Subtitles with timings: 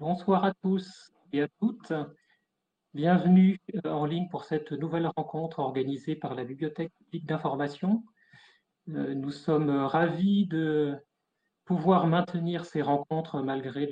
[0.00, 1.92] Bonsoir à tous et à toutes.
[2.94, 8.02] Bienvenue euh, en ligne pour cette nouvelle rencontre organisée par la Bibliothèque publique d'information.
[8.88, 10.96] Euh, nous sommes ravis de
[11.66, 13.90] pouvoir maintenir ces rencontres malgré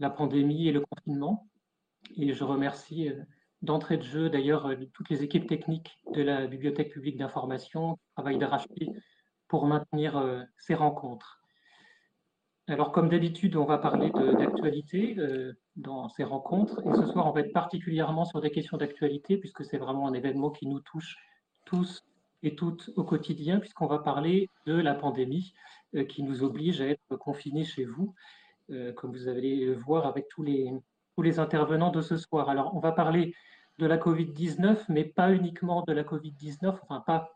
[0.00, 1.48] la pandémie et le confinement.
[2.16, 3.22] Et je remercie euh,
[3.62, 8.38] d'entrée de jeu d'ailleurs toutes les équipes techniques de la Bibliothèque publique d'information qui travaillent
[8.38, 8.90] d'arrache-pied
[9.46, 11.37] pour maintenir ces rencontres.
[12.68, 16.82] Alors, comme d'habitude, on va parler d'actualité euh, dans ces rencontres.
[16.86, 20.12] Et ce soir, on va être particulièrement sur des questions d'actualité, puisque c'est vraiment un
[20.12, 21.16] événement qui nous touche
[21.64, 22.04] tous
[22.42, 25.54] et toutes au quotidien, puisqu'on va parler de la pandémie
[25.94, 28.14] euh, qui nous oblige à être confinés chez vous,
[28.70, 30.70] euh, comme vous allez le voir avec tous les,
[31.16, 32.50] tous les intervenants de ce soir.
[32.50, 33.34] Alors, on va parler
[33.78, 37.32] de la Covid-19, mais pas uniquement de la Covid-19, enfin, pas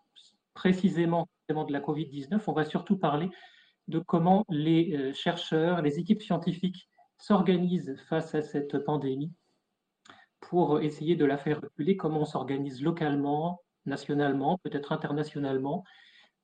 [0.53, 2.39] précisément de la Covid-19.
[2.47, 3.31] On va surtout parler
[3.93, 9.33] de comment les euh, chercheurs, les équipes scientifiques s'organisent face à cette pandémie
[10.41, 15.85] pour essayer de la faire reculer, comment on s'organise localement, nationalement, peut-être internationalement,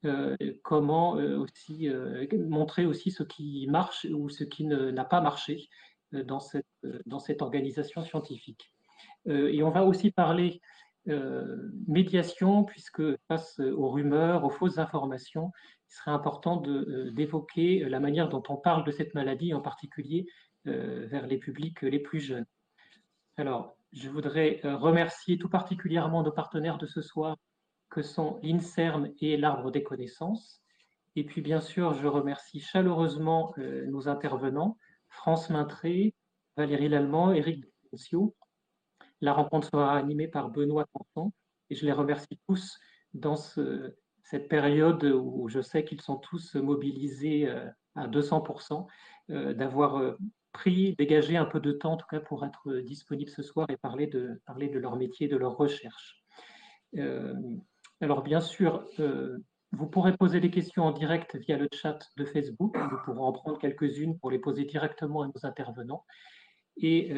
[0.05, 1.89] euh, comment euh, aussi
[2.33, 5.69] montrer aussi ce qui marche ou ce qui n'a pas marché
[6.12, 6.67] dans, cette,
[7.07, 8.73] dans cette organisation scientifique.
[9.27, 10.61] et on va aussi parler
[11.87, 15.53] médiation, puisque face aux rumeurs, aux fausses informations,
[15.89, 20.27] il serait important euh, d'évoquer la manière dont on parle de cette maladie, en particulier
[20.67, 22.47] euh, vers les publics les plus jeunes.
[23.37, 27.37] Alors, je voudrais euh, remercier tout particulièrement nos partenaires de ce soir,
[27.91, 30.61] que sont l'INSERM et l'Arbre des connaissances.
[31.17, 34.77] Et puis, bien sûr, je remercie chaleureusement nos intervenants,
[35.09, 36.15] France Maintré,
[36.59, 38.37] Valérie Lallemand, Éric Dencio.
[39.21, 41.33] La rencontre sera animée par Benoît Canton
[41.71, 42.79] et je les remercie tous
[43.15, 43.95] dans ce,
[44.29, 48.87] cette période où je sais qu'ils sont tous mobilisés euh, à 200%,
[49.31, 50.17] euh, d'avoir euh,
[50.53, 53.77] pris, dégagé un peu de temps en tout cas pour être disponible ce soir et
[53.77, 56.23] parler de, parler de leur métier, de leur recherche.
[58.01, 58.87] alors bien sûr,
[59.73, 62.77] vous pourrez poser des questions en direct via le chat de Facebook.
[62.77, 66.05] Nous pourrons en prendre quelques-unes pour les poser directement à nos intervenants.
[66.78, 67.12] Et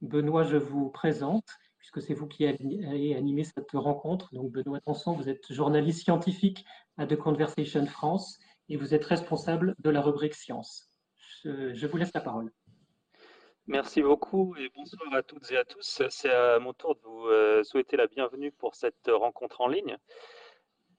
[0.00, 1.46] Benoît, je vous présente
[1.86, 4.28] puisque c'est vous qui allez animer cette rencontre.
[4.34, 6.64] Donc, Benoît Tanson, vous êtes journaliste scientifique
[6.98, 10.90] à The Conversation France et vous êtes responsable de la rubrique Science.
[11.44, 12.50] Je, vous laisse la parole.
[13.68, 16.02] Merci beaucoup et bonsoir à toutes et à tous.
[16.08, 19.96] C'est à mon tour de vous euh, souhaiter la bienvenue pour cette rencontre en ligne.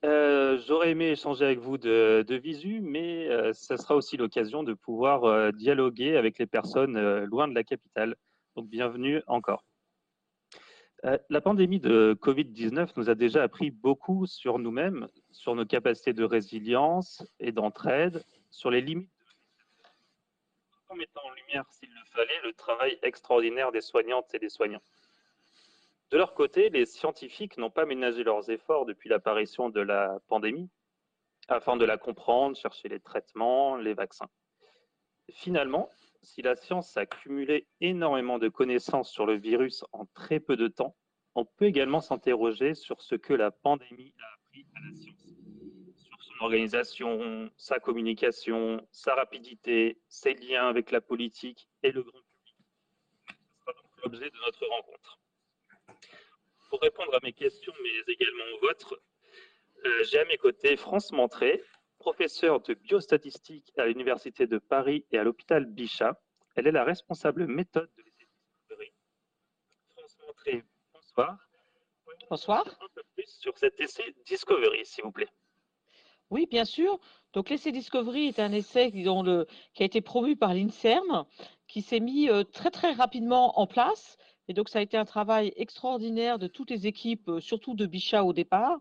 [0.06, 4.72] Euh, j'aurais aimé échanger avec vous de, visu, mais euh, ça sera aussi l'occasion de
[4.72, 8.16] pouvoir dialoguer avec les personnes loin de la capitale.
[8.58, 9.62] Donc bienvenue encore.
[11.04, 16.12] Euh, la pandémie de Covid-19 nous a déjà appris beaucoup sur nous-mêmes, sur nos capacités
[16.12, 19.12] de résilience et d'entraide, sur les limites
[20.88, 24.82] en mettant en lumière, s'il le fallait, le travail extraordinaire des soignantes et des soignants.
[26.10, 30.68] De leur côté, les scientifiques n'ont pas ménagé leurs efforts depuis l'apparition de la pandémie
[31.46, 34.28] afin de la comprendre, chercher les traitements, les vaccins.
[35.30, 35.90] Finalement,
[36.22, 40.68] si la science a cumulé énormément de connaissances sur le virus en très peu de
[40.68, 40.96] temps,
[41.34, 45.26] on peut également s'interroger sur ce que la pandémie a appris à la science,
[45.96, 52.20] sur son organisation, sa communication, sa rapidité, ses liens avec la politique et le grand
[52.20, 52.56] public.
[53.28, 55.20] Ce sera donc l'objet de notre rencontre.
[56.70, 59.00] Pour répondre à mes questions, mais également aux vôtres,
[59.86, 61.62] euh, j'ai à mes côtés France Montré,
[61.98, 66.20] professeure de biostatistique à l'Université de Paris et à l'hôpital Bichat.
[66.56, 68.26] Elle est la responsable méthode de l'essai
[68.66, 70.62] Discovery.
[70.92, 71.38] Bonsoir.
[72.30, 72.66] Bonsoir.
[72.66, 75.28] Un peu plus sur cet essai Discovery, s'il vous plaît.
[76.30, 76.98] Oui, bien sûr.
[77.32, 81.24] Donc l'essai Discovery est un essai dont le, qui a été promu par l'INSERM,
[81.66, 84.16] qui s'est mis euh, très très rapidement en place.
[84.48, 87.86] Et donc ça a été un travail extraordinaire de toutes les équipes, euh, surtout de
[87.86, 88.78] Bichat au départ,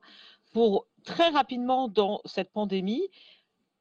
[0.54, 3.04] pour très rapidement dans cette pandémie,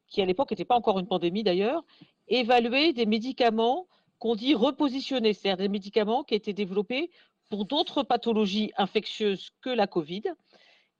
[0.08, 1.84] qui à l'époque n'était pas encore une pandémie d'ailleurs,
[2.28, 7.10] évaluer des médicaments qu'on dit repositionnés, c'est-à-dire des médicaments qui étaient développés
[7.48, 10.22] pour d'autres pathologies infectieuses que la Covid.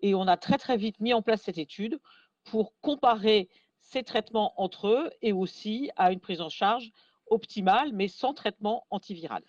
[0.01, 1.99] Et on a très très vite mis en place cette étude
[2.45, 3.49] pour comparer
[3.81, 6.91] ces traitements entre eux et aussi à une prise en charge
[7.29, 9.43] optimale, mais sans traitement antiviral.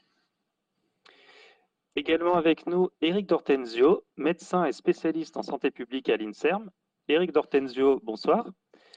[1.98, 6.70] Également avec nous, Éric Dortenzio, médecin et spécialiste en santé publique à l'INSERM.
[7.08, 8.46] Éric Dortenzio, bonsoir.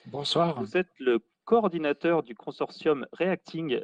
[0.05, 0.61] Bonsoir.
[0.61, 3.81] Vous êtes le coordinateur du consortium Reacting.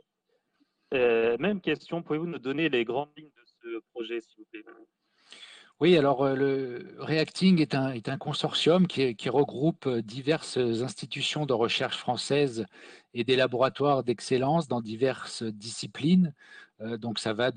[0.92, 4.64] Euh, même question, pouvez-vous nous donner les grandes lignes de ce projet, s'il vous plaît?
[5.80, 11.54] Oui, alors le Reacting est un, est un consortium qui, qui, regroupe diverses institutions de
[11.54, 12.66] recherche françaises
[13.14, 16.34] et des laboratoires d'excellence dans diverses disciplines.
[16.82, 17.50] Euh, donc ça va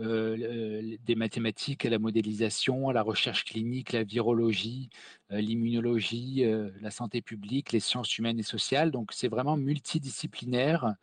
[0.00, 4.88] euh, des mathématiques à la modélisation, à la recherche clinique, la virologie,
[5.32, 6.44] euh, l'immunologie,
[6.80, 8.90] la santé publique, les sciences humaines et sociales.
[8.90, 10.94] Donc c'est vraiment multidisciplinaire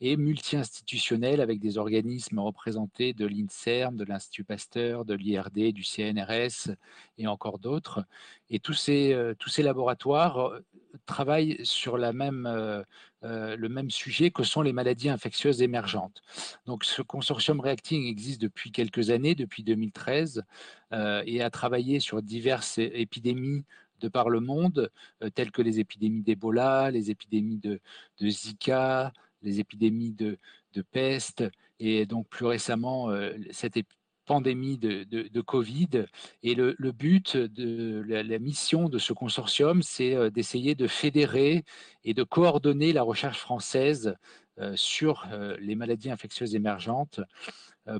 [0.00, 6.72] et multi-institutionnel avec des organismes représentés de l'INSERM, de l'Institut Pasteur, de l'IRD, du CNRS
[7.18, 8.04] et encore d'autres.
[8.50, 10.52] Et tous ces, tous ces laboratoires
[11.06, 12.48] travaillent sur la même,
[13.22, 16.22] le même sujet que sont les maladies infectieuses émergentes.
[16.66, 20.42] Donc ce consortium Reacting existe depuis quelques années, depuis 2013,
[20.92, 23.64] et a travaillé sur diverses épidémies
[24.00, 24.90] de par le monde,
[25.34, 27.80] telles que les épidémies d'Ebola, les épidémies de,
[28.20, 29.12] Zika,
[29.42, 30.38] les épidémies de,
[30.74, 31.44] de, peste,
[31.78, 33.08] et donc plus récemment
[33.50, 33.76] cette
[34.26, 36.06] pandémie de, Covid.
[36.42, 41.64] Et le, but de la, mission de ce consortium, c'est d'essayer de fédérer
[42.04, 44.14] et de coordonner la recherche française
[44.74, 45.26] sur
[45.58, 47.24] les maladies infectieuses émergentes euh,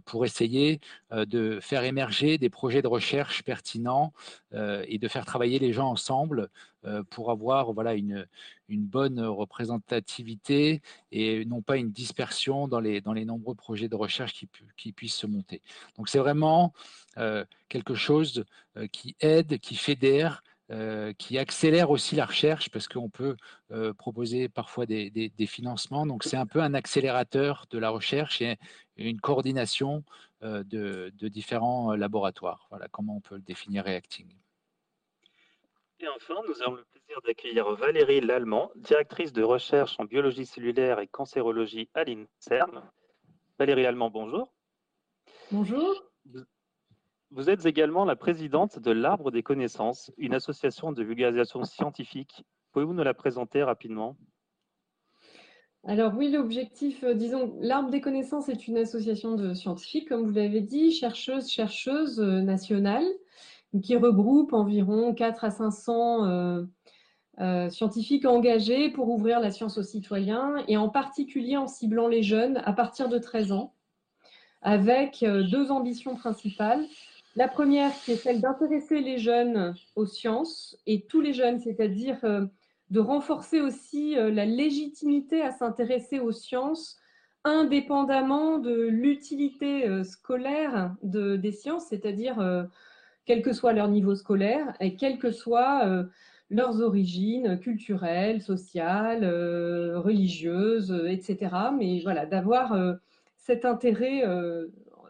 [0.05, 0.81] pour essayer
[1.13, 4.13] euh, de faire émerger des projets de recherche pertinents
[4.55, 6.49] euh, et de faire travailler les gens ensemble
[7.11, 8.27] pour avoir voilà, une,
[8.69, 10.83] une bonne représentativité
[11.13, 14.91] et non pas une dispersion dans les, dans les nombreux projets de recherche qui, qui
[14.91, 15.63] puissent se monter.
[15.97, 16.73] Donc c'est vraiment
[17.69, 18.45] quelque chose
[18.91, 23.37] qui aide, qui fédère euh, qui accélère aussi la recherche parce qu'on peut
[23.73, 26.07] euh, proposer parfois des, des, financements.
[26.07, 28.57] Donc c'est un peu un accélérateur de la recherche et
[28.97, 30.05] une coordination
[30.43, 32.67] euh, de, de, différents laboratoires.
[32.71, 34.33] Voilà comment on peut le définir Reacting.
[36.01, 41.01] Et enfin, nous avons le plaisir d'accueillir Valérie Lallemand, directrice de recherche en biologie cellulaire
[41.01, 42.83] et cancérologie à l'INSERM.
[43.59, 44.53] Valérie Lallemand, bonjour.
[45.51, 46.12] Bonjour.
[47.35, 52.45] Vous êtes également la présidente de l'Arbre des connaissances, une association de vulgarisation scientifique.
[52.73, 54.19] Pouvez-vous nous la présenter rapidement?
[55.85, 60.35] Alors oui, l'objectif, euh, disons, l'Arbre des connaissances est une association de scientifiques, comme vous
[60.35, 63.09] l'avez dit, chercheuses, chercheuses euh, nationales,
[63.83, 66.27] qui regroupe environ 4 à 500
[67.41, 72.23] euh, scientifiques engagés pour ouvrir la science aux citoyens, et en particulier en ciblant les
[72.23, 73.73] jeunes à partir de 13 ans,
[74.61, 76.85] avec deux ambitions principales.
[77.35, 82.19] La première, qui est celle d'intéresser les jeunes aux sciences, et tous les jeunes, c'est-à-dire
[82.25, 82.45] euh,
[82.91, 86.99] de renforcer aussi euh, la légitimité à s'intéresser aux sciences,
[87.45, 92.69] indépendamment de l'utilité euh, scolaire de, des sciences, c'est-à-dire
[93.25, 96.05] quel que soit leur niveau scolaire et quelles que soient
[96.51, 99.25] leurs origines culturelles, sociales,
[99.97, 101.51] religieuses, etc.
[101.79, 102.77] Mais voilà, d'avoir
[103.39, 104.23] cet intérêt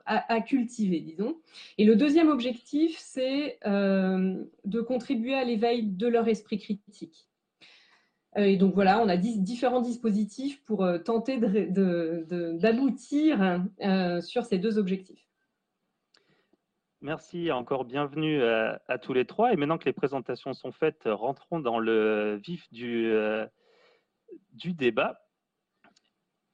[0.07, 1.37] à, cultiver, disons.
[1.79, 7.29] Et le deuxième objectif, c'est euh, de contribuer à l'éveil de leur esprit critique.
[8.39, 11.39] Euh, et donc voilà, on a différents dispositifs pour euh, tenter
[12.59, 13.63] d'aboutir
[14.23, 15.27] sur ces deux objectifs.
[17.01, 19.53] Merci, encore bienvenue à, tous les trois.
[19.53, 23.13] Et maintenant que les présentations sont faites, rentrons dans le vif du
[24.53, 25.23] débat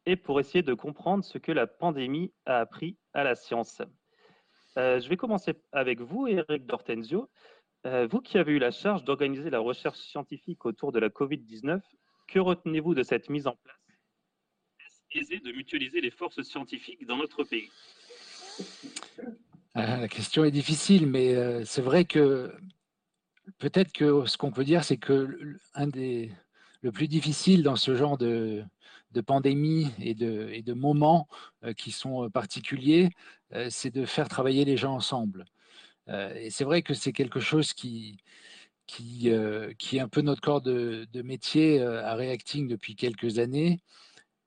[0.08, 3.82] et pour essayer de comprendre ce que la pandémie a appris à la science.
[4.76, 7.28] Euh, je vais commencer avec vous, Eric D'Ortenzio.
[7.86, 11.80] Euh, vous qui avez eu la charge d'organiser la recherche scientifique autour de la Covid-19,
[12.28, 13.76] que retenez-vous de cette mise en place
[15.14, 17.70] Est-ce aisé de mutualiser les forces scientifiques dans notre pays
[19.74, 22.52] ah, La question est difficile, mais euh, c'est vrai que
[23.58, 26.30] peut-être que ce qu'on peut dire, c'est que un des
[26.82, 28.64] le plus difficile dans ce genre de,
[29.12, 31.28] de pandémie et de, moments
[31.64, 33.10] euh, qui sont euh, particuliers,
[33.54, 35.44] euh, c'est de faire travailler les gens ensemble.
[36.08, 38.18] et c'est vrai que c'est quelque chose qui,
[39.30, 43.80] est un peu notre corps de, métier à Reacting depuis quelques années,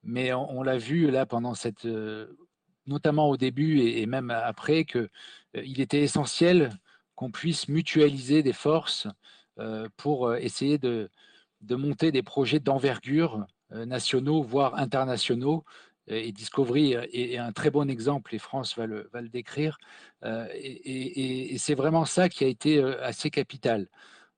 [0.04, 1.88] mais on, l'a vu là pendant cette,
[2.88, 6.72] notamment au début et, même après, qu'il était essentiel
[7.16, 9.08] qu'on puisse mutualiser des forces
[9.98, 11.12] pour essayer de,
[11.70, 15.64] monter des projets d'envergure nationaux, voire internationaux.
[16.08, 19.78] Et Discovery est un très bon exemple, et France va le, va le décrire.
[20.24, 23.88] Euh, et, c'est vraiment ça qui a été euh, assez capital.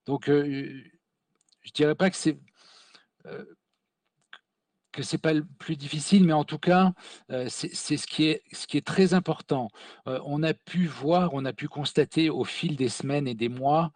[0.05, 2.37] Donc, je ne dirais pas que c'est
[4.91, 6.93] que c'est pas le plus difficile, mais en tout cas,
[7.47, 9.69] c'est ce qui est ce qui est très important.
[10.05, 13.91] on a pu voir, on a pu constater au fil des semaines et des mois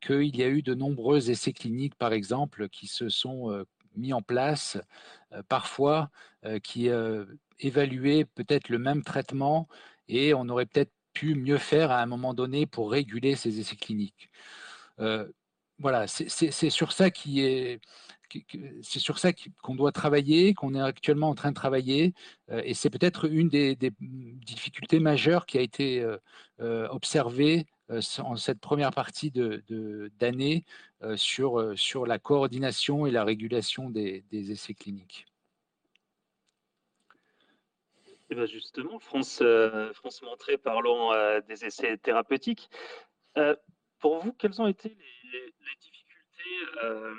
[0.00, 3.64] qu'il y a eu de nombreux essais cliniques, par exemple, qui se sont
[3.96, 4.78] mis en place,
[5.48, 6.10] parfois
[6.62, 6.88] qui
[7.58, 9.68] évaluaient peut-être le même traitement
[10.08, 13.76] et on aurait peut-être pu mieux faire à un moment donné pour réguler ces essais
[13.76, 14.30] cliniques.
[15.78, 17.06] voilà, c'est sur ça
[18.82, 19.32] c'est sur ça
[19.62, 22.14] qu'on doit travailler, qu'on est actuellement en train de travailler,
[22.52, 26.06] et c'est peut-être une des, difficultés majeures qui a été
[26.58, 27.66] observée
[28.18, 30.64] en cette première partie d'année
[31.00, 35.26] de, sur, sur la coordination et la régulation des, essais cliniques.
[38.30, 39.42] Et bien justement, France,
[39.94, 41.10] France Montré, parlons
[41.48, 42.70] des essais thérapeutiques.
[43.98, 47.10] pour vous, quelles ont été les, les difficultés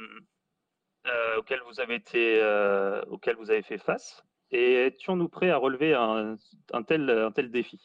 [1.07, 4.23] euh, auxquelles vous avez été, euh, auquel vous avez fait face?
[4.51, 6.37] Et étions-nous prêts à relever un,
[6.85, 7.81] tel, un tel défi?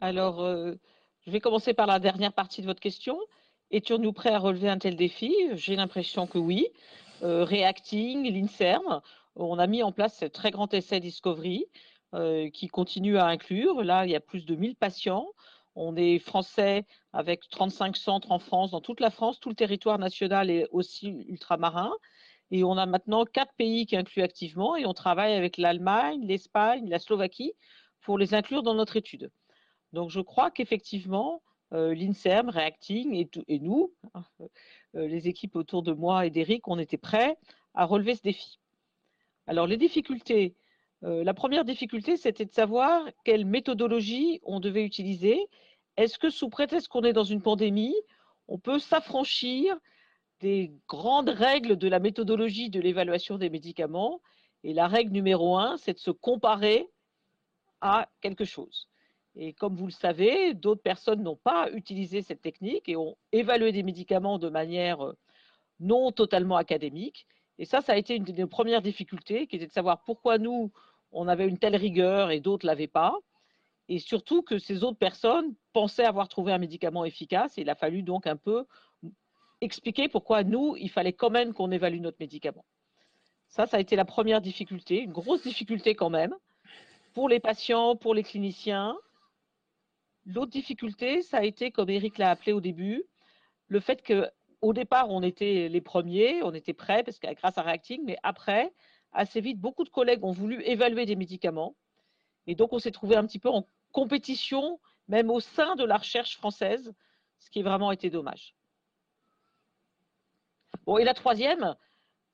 [0.00, 0.74] Alors, euh,
[1.26, 3.18] je vais commencer par la dernière partie de votre question.
[3.70, 5.34] Étions-nous prêts à relever un tel défi?
[5.52, 6.68] J'ai l'impression que oui.
[7.22, 9.00] Reacting, l'INSERM,
[9.36, 11.66] on a mis en place ce très grand essai Discovery
[12.52, 13.84] qui continue à inclure.
[13.84, 15.26] Là, il y a plus de 1000 patients.
[15.76, 19.98] On est français avec 35 centres en France, dans toute la France, tout le territoire
[19.98, 21.92] national est aussi ultramarin.
[22.50, 26.88] Et on a maintenant quatre pays qui incluent activement et on travaille avec l'Allemagne, l'Espagne,
[26.88, 27.52] la Slovaquie
[28.00, 29.30] pour les inclure dans notre étude.
[29.92, 31.42] Donc je crois qu'effectivement,
[31.72, 34.24] euh, l'INSERM, Reacting et, et nous, hein,
[34.96, 37.36] euh, les équipes autour de moi et d'Eric, on était prêts
[37.74, 38.58] à relever ce défi.
[39.46, 40.54] Alors les difficultés,
[41.04, 45.46] euh, la première difficulté, c'était de savoir quelle méthodologie on devait utiliser.
[45.96, 47.96] Est-ce que sous prétexte qu'on est dans une pandémie,
[48.48, 49.76] on peut s'affranchir
[50.40, 54.20] des grandes règles de la méthodologie de l'évaluation des médicaments?
[54.62, 56.86] Et la règle numéro un, c'est de se comparer
[57.80, 58.89] à quelque chose.
[59.42, 63.72] Et comme vous le savez, d'autres personnes n'ont pas utilisé cette technique et ont évalué
[63.72, 65.16] des médicaments de manière euh,
[65.80, 67.26] non totalement académique.
[67.58, 70.70] Et ça, ça a été une des premières difficultés, qui était de savoir pourquoi nous,
[71.10, 73.16] on avait une telle rigueur et d'autres ne l'avaient pas.
[73.88, 77.54] Et surtout que ces autres personnes pensaient avoir trouvé un médicament efficace.
[77.56, 78.66] Il a fallu donc un peu
[79.62, 82.66] expliquer pourquoi nous, il fallait quand même qu'on évalue notre médicament.
[83.48, 86.34] Ça, ça a été la première difficulté, une grosse difficulté quand même,
[87.14, 88.98] pour les patients, pour les cliniciens.
[90.26, 93.04] L'autre difficulté, ça a été, comme Eric l'a appelé au début,
[93.68, 97.62] le fait qu'au départ, on était les premiers, on était prêts, parce que grâce à
[97.62, 98.72] Reacting, mais après,
[99.12, 101.76] assez vite, beaucoup de collègues ont voulu évaluer des médicaments.
[102.46, 105.96] Et donc, on s'est trouvé un petit peu en compétition, même au sein de la
[105.96, 106.92] recherche française,
[107.38, 108.54] ce qui a vraiment été dommage.
[110.84, 111.76] Bon, et la troisième,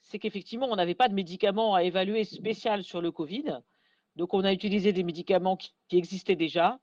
[0.00, 3.60] c'est qu'effectivement, on n'avait pas de médicaments à évaluer spécial sur le Covid.
[4.14, 6.78] Donc, on a utilisé des médicaments qui, existaient déjà.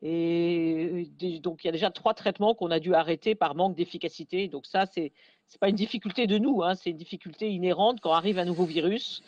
[0.00, 1.10] Et
[1.42, 4.46] donc, il y a déjà trois traitements qu'on a dû arrêter par manque d'efficacité.
[4.48, 5.12] Donc, ça, c'est
[5.54, 8.64] n'est pas une difficulté de nous, hein, c'est une difficulté inhérente quand arrive un nouveau
[8.64, 9.22] virus.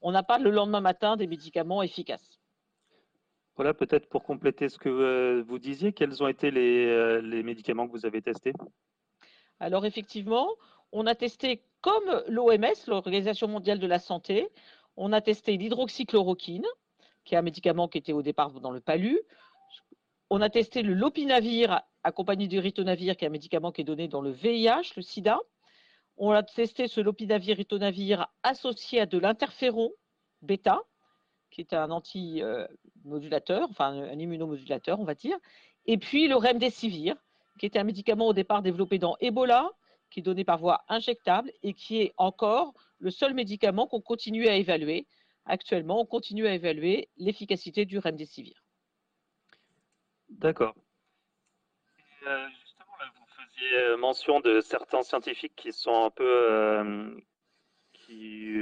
[0.00, 2.38] On n'a pas le lendemain matin des médicaments efficaces.
[3.56, 7.86] Voilà, peut-être pour compléter ce que euh, vous disiez, quels ont été euh, les, médicaments
[7.86, 8.52] que vous avez testés?
[9.60, 10.48] Alors effectivement,
[10.92, 14.48] on a testé comme l'OMS, l'Organisation mondiale de la santé,
[14.96, 16.66] on a testé l'hydroxychloroquine,
[17.24, 19.20] qui est un médicament qui était au départ dans le palu.
[20.30, 24.08] On a testé le lopinavir accompagné du ritonavir, qui est un médicament qui est donné
[24.08, 25.38] dans le VIH, le sida.
[26.16, 29.90] On a testé ce lopinavir ritonavir associé à de l'interféron
[30.42, 30.82] bêta,
[31.50, 35.36] qui est un antimodulateur, enfin un immunomodulateur, on va dire.
[35.86, 37.16] Et puis le remdesivir,
[37.58, 39.70] qui était un médicament au départ développé dans Ebola,
[40.10, 44.48] qui est donné par voie injectable et qui est encore le seul médicament qu'on continue
[44.48, 45.06] à évaluer.
[45.44, 48.63] Actuellement, on continue à évaluer l'efficacité du remdesivir.
[50.38, 50.74] D'accord.
[52.26, 52.48] Euh,
[53.76, 57.10] euh, mention de certains scientifiques qui sont un peu euh,
[57.92, 58.56] qui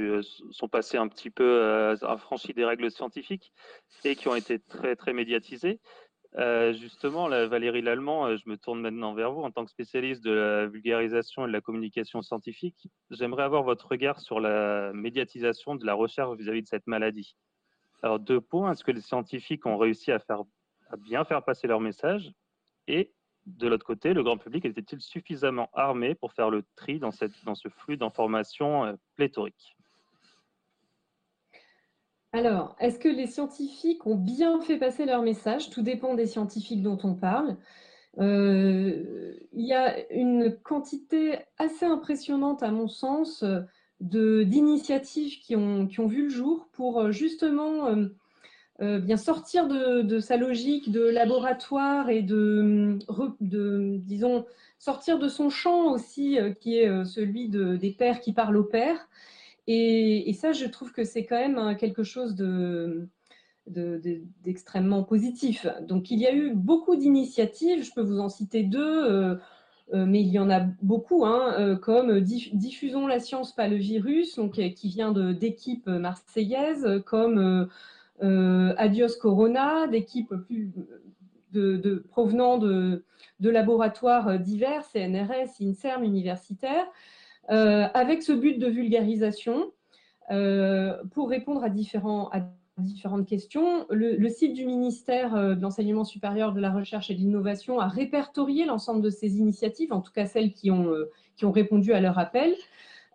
[0.51, 3.51] sont passés un petit peu affranchis des règles scientifiques
[4.05, 5.81] et qui ont été très très médiatisés.
[6.73, 10.67] justement, Valérie Lallemand, je me tourne maintenant vers vous en tant que spécialiste de la
[10.67, 12.87] vulgarisation et de la communication scientifique.
[13.09, 17.35] J'aimerais avoir votre regard sur la médiatisation de la recherche vis-à-vis -vis de cette maladie.
[18.03, 18.71] Alors, deux points.
[18.71, 20.43] Est-ce que les scientifiques ont réussi à, faire,
[20.93, 22.31] à bien faire passer leur message.
[22.87, 23.11] Et
[23.45, 27.33] de l'autre côté, le grand public était-il suffisamment armé pour faire le tri dans, cette,
[27.45, 29.75] dans ce flux d'informations euh, pléthorique
[32.35, 35.69] alors, est-ce que les scientifiques ont bien fait passer leur message?
[35.69, 37.57] Tout dépend des scientifiques dont on parle.
[38.17, 43.45] Euh, il y a une quantité assez impressionnante, à mon sens,
[43.99, 47.95] d'initiatives qui ont, qui ont, vu le jour pour euh, justement
[48.83, 52.97] euh, bien sortir de, sa logique de laboratoire et de,
[53.39, 54.45] disons,
[54.77, 58.65] sortir de son champ aussi, euh, qui est euh, celui des pères qui parlent aux
[58.65, 59.07] pères.
[59.67, 63.07] Et, ça, je trouve que c'est quand même quelque chose de,
[64.43, 65.65] d'extrêmement positif.
[65.87, 69.39] Donc il y a eu beaucoup d'initiatives, je peux vous en citer deux,
[69.93, 74.59] mais il y en a beaucoup, hein, comme Diffusons la science, pas le virus, donc,
[74.75, 77.69] qui vient d'équipes marseillaises, comme
[78.77, 80.33] Adios Corona, d'équipes
[82.09, 83.03] provenant de,
[83.39, 86.87] laboratoires divers, CNRS, INSERM, universitaires,
[87.47, 89.71] avec ce but de vulgarisation
[90.29, 91.69] pour répondre à
[92.77, 93.85] différentes questions.
[93.89, 97.87] Le, site du ministère euh, de l'Enseignement supérieur, de la Recherche et de l'Innovation a
[97.87, 102.17] répertorié l'ensemble de ces initiatives, en tout cas celles euh, qui ont répondu à leur
[102.17, 102.53] appel.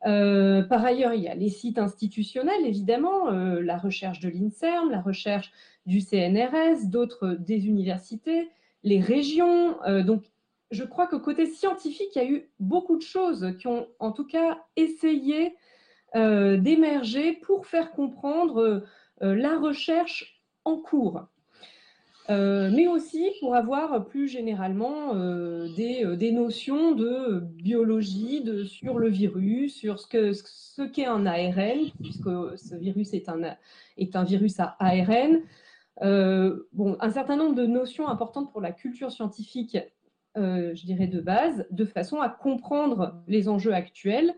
[0.06, 5.00] Euh, par ailleurs, il y a les sites institutionnels, évidemment, la recherche de l'INSERM, la
[5.00, 5.52] recherche
[5.86, 8.48] du CNRS, d'autres des universités,
[8.84, 9.76] les régions.
[10.04, 10.24] donc,
[10.70, 14.12] je crois que côté scientifique, il y a eu beaucoup de choses qui ont, en
[14.12, 15.56] tout cas, essayé
[16.14, 18.84] d'émerger pour faire comprendre
[19.22, 21.26] euh, la recherche en cours.
[22.30, 29.74] Euh, mais aussi pour avoir plus généralement euh, des, notions de biologie sur le virus,
[29.74, 33.56] sur ce qu'est un ARN, puisque ce virus est un,
[33.96, 35.40] est un virus à ARN.
[36.72, 39.78] bon, un certain nombre de notions importantes pour la culture scientifique,
[40.36, 44.34] je dirais de base, de façon à comprendre les enjeux actuels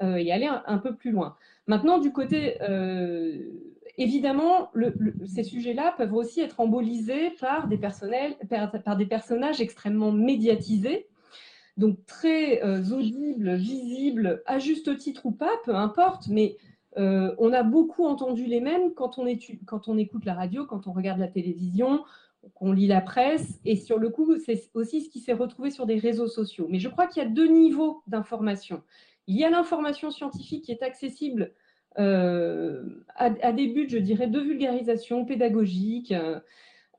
[0.00, 1.36] et aller un, peu plus loin.
[1.66, 2.56] Maintenant, du côté
[3.98, 4.70] évidemment,
[5.26, 11.06] ces sujets-là peuvent aussi être embolisés par des, par, des personnages extrêmement médiatisés,
[11.76, 16.56] donc très euh, audibles, visibles, à juste titre ou pas, peu importe, mais
[16.98, 19.26] euh, on a beaucoup entendu les mêmes quand on,
[19.66, 22.04] quand on écoute la radio, quand on regarde la télévision,
[22.54, 25.86] qu'on lit la presse, et sur le coup, c'est aussi ce qui s'est retrouvé sur
[25.86, 26.66] des réseaux sociaux.
[26.68, 28.82] Mais je crois qu'il y a deux niveaux d'information.
[29.28, 31.52] Il y a l'information scientifique qui est accessible
[31.98, 32.82] euh,
[33.14, 36.14] à, des buts, je dirais, de vulgarisation pédagogique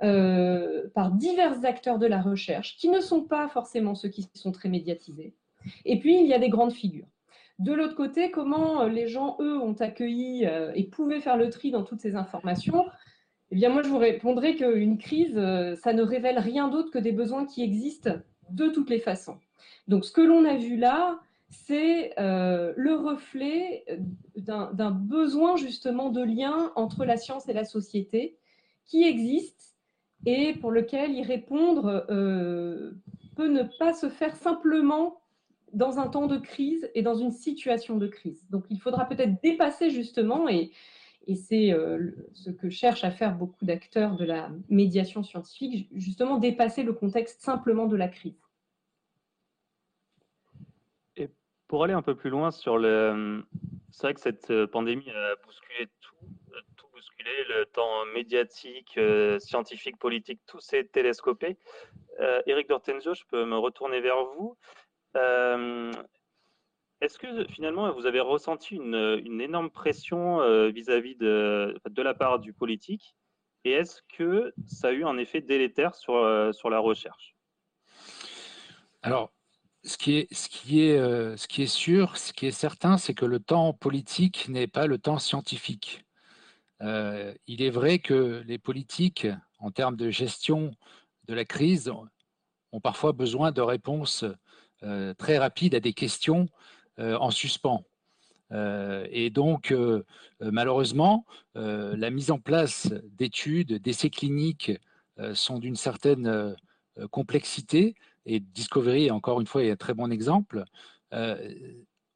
[0.04, 4.52] euh, par divers acteurs de la recherche qui ne sont pas forcément ceux qui sont
[4.52, 5.34] très médiatisés.
[5.86, 7.08] Et puis, il y a des grandes figures.
[7.60, 11.72] De l'autre côté, comment les gens, eux, ont accueilli euh, et pouvaient faire le tri
[11.72, 12.86] dans toutes ces informations?
[13.52, 15.36] Eh bien, moi, je vous répondrai qu'une crise,
[15.82, 18.12] ça ne révèle rien d'autre que des besoins qui existent
[18.50, 19.38] de toutes les façons.
[19.88, 21.20] Donc, ce que l'on a vu là,
[21.54, 23.86] c'est euh, le reflet
[24.36, 28.38] d'un besoin justement de lien entre la science et la société
[28.86, 29.76] qui existe
[30.26, 32.92] et pour lequel y répondre euh,
[33.36, 35.22] peut ne pas se faire simplement
[35.74, 38.46] dans un temps de crise et dans une situation de crise.
[38.50, 40.72] Donc il faudra peut-être dépasser justement, et,
[41.36, 46.84] c'est euh, ce que cherchent à faire beaucoup d'acteurs de la médiation scientifique, justement dépasser
[46.84, 48.38] le contexte simplement de la crise.
[51.74, 53.44] Pour aller un peu plus loin sur le.
[53.90, 56.14] C'est vrai que cette euh, pandémie a bousculé tout,
[56.52, 61.58] euh, tout bousculé, le temps médiatique, euh, scientifique, politique, tout s'est télescopé.
[62.20, 64.56] Euh, Eric Dortenzio, je peux me retourner vers vous.
[67.02, 72.54] Est-ce que finalement vous avez ressenti une, énorme pression vis-à-vis de, de la part du
[72.54, 73.16] politique?
[73.64, 77.34] Et est-ce que ça a eu un effet délétère sur, sur la recherche?
[79.02, 79.34] Alors,
[79.86, 84.68] euh, ce qui est sûr, ce qui est certain, c'est que le temps politique n'est
[84.68, 86.06] pas le temps scientifique.
[86.82, 89.28] Euh, il est vrai que les politiques,
[89.60, 90.72] en termes de gestion
[91.28, 91.92] de la crise,
[92.72, 94.26] ont parfois besoin de réponses
[94.84, 96.48] euh, très rapides à des questions
[97.00, 97.84] en suspens.
[98.52, 99.74] et donc,
[100.40, 104.72] malheureusement, la mise en place d'études, d'essais cliniques
[105.34, 106.56] sont d'une certaine
[107.10, 110.64] complexité et Discovery, encore une fois, est un très bon exemple,
[111.14, 111.54] euh,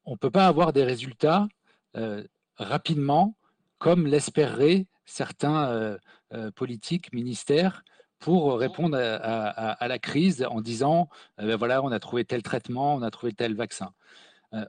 [0.04, 1.48] on ne peut pas avoir des résultats
[1.96, 2.24] euh,
[2.56, 3.36] rapidement
[3.78, 5.98] comme l'espéraient certains
[6.32, 7.84] euh, politiques, ministères,
[8.18, 13.02] pour répondre à, la crise en disant, ben voilà, on a trouvé tel traitement, on
[13.02, 13.92] a trouvé tel vaccin.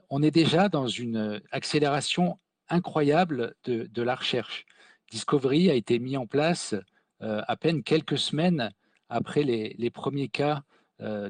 [0.08, 4.66] on est déjà dans une accélération incroyable de, la recherche.
[5.10, 6.76] Discovery a été mis en place
[7.18, 8.70] à peine quelques semaines
[9.08, 10.62] après les, premiers cas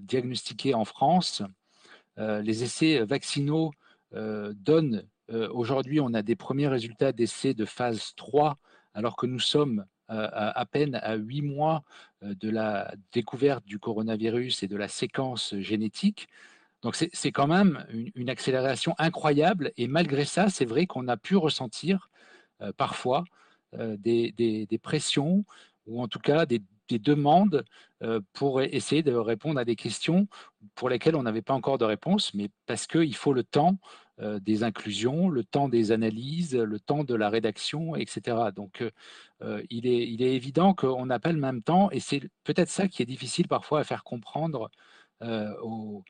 [0.01, 1.43] diagnostiqués en France.
[2.19, 3.73] Euh, les essais vaccinaux
[4.15, 5.07] euh, donnent,
[5.53, 8.59] aujourd'hui, on a des premiers résultats d'essais de phase 3,
[8.95, 11.85] alors que nous sommes à, peine à huit mois
[12.21, 16.27] de la découverte du coronavirus et de la séquence génétique.
[16.83, 21.37] Donc c'est quand même une, accélération incroyable et malgré ça, c'est vrai qu'on a pu
[21.37, 22.11] ressentir
[22.77, 23.23] parfois
[23.73, 25.45] des, des, pressions
[25.87, 27.65] ou en tout cas des, des demandes
[28.03, 30.27] euh, pour essayer de répondre à des questions
[30.75, 33.79] pour lesquelles on n'avait pas encore de réponse, mais parce qu'il faut le temps
[34.43, 38.37] des inclusions, le temps des analyses, le temps de la rédaction, etc.
[38.55, 38.83] Donc,
[39.43, 43.01] est, il est évident qu'on n'a pas le même temps, et c'est peut-être ça qui
[43.01, 44.71] est difficile parfois à faire comprendre
[45.23, 46.05] aux,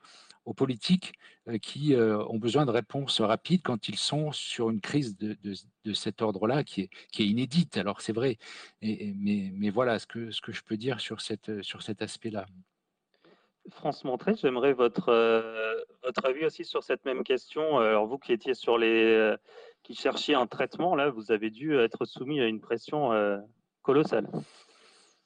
[0.50, 1.14] aux, politiques
[1.62, 5.36] qui ont besoin de réponses rapides quand ils sont sur une crise de,
[5.84, 7.76] de, cet ordre-là qui est, qui est inédite.
[7.76, 8.38] Alors c'est vrai,
[8.82, 12.46] mais, mais, voilà ce que, ce que je peux dire sur, cette, sur cet aspect-là.
[13.70, 15.12] France Montré, j'aimerais votre,
[16.02, 17.78] votre avis aussi sur cette même question.
[17.78, 19.34] Alors vous qui étiez sur les,
[19.82, 23.10] qui cherchiez un traitement, là, vous avez dû être soumis à une pression
[23.82, 24.28] colossale.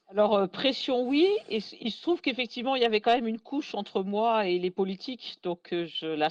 [0.08, 1.26] Alors, euh, pression, oui.
[1.48, 4.58] Et il se trouve qu'effectivement, il y avait quand même une couche entre moi et
[4.58, 6.28] les politiques, donc euh, je la,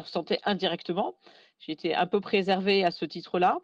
[0.00, 1.16] ressentais indirectement.
[1.58, 3.58] J'étais un peu préservée à ce titre-là.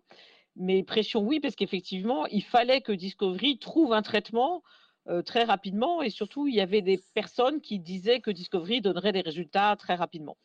[0.56, 4.62] Mais pression, oui, parce qu'effectivement, il fallait que Discovery trouve un traitement
[5.08, 6.02] euh, très rapidement.
[6.02, 9.94] Et surtout, il y avait des personnes qui disaient que Discovery donnerait des résultats très
[9.94, 10.36] rapidement.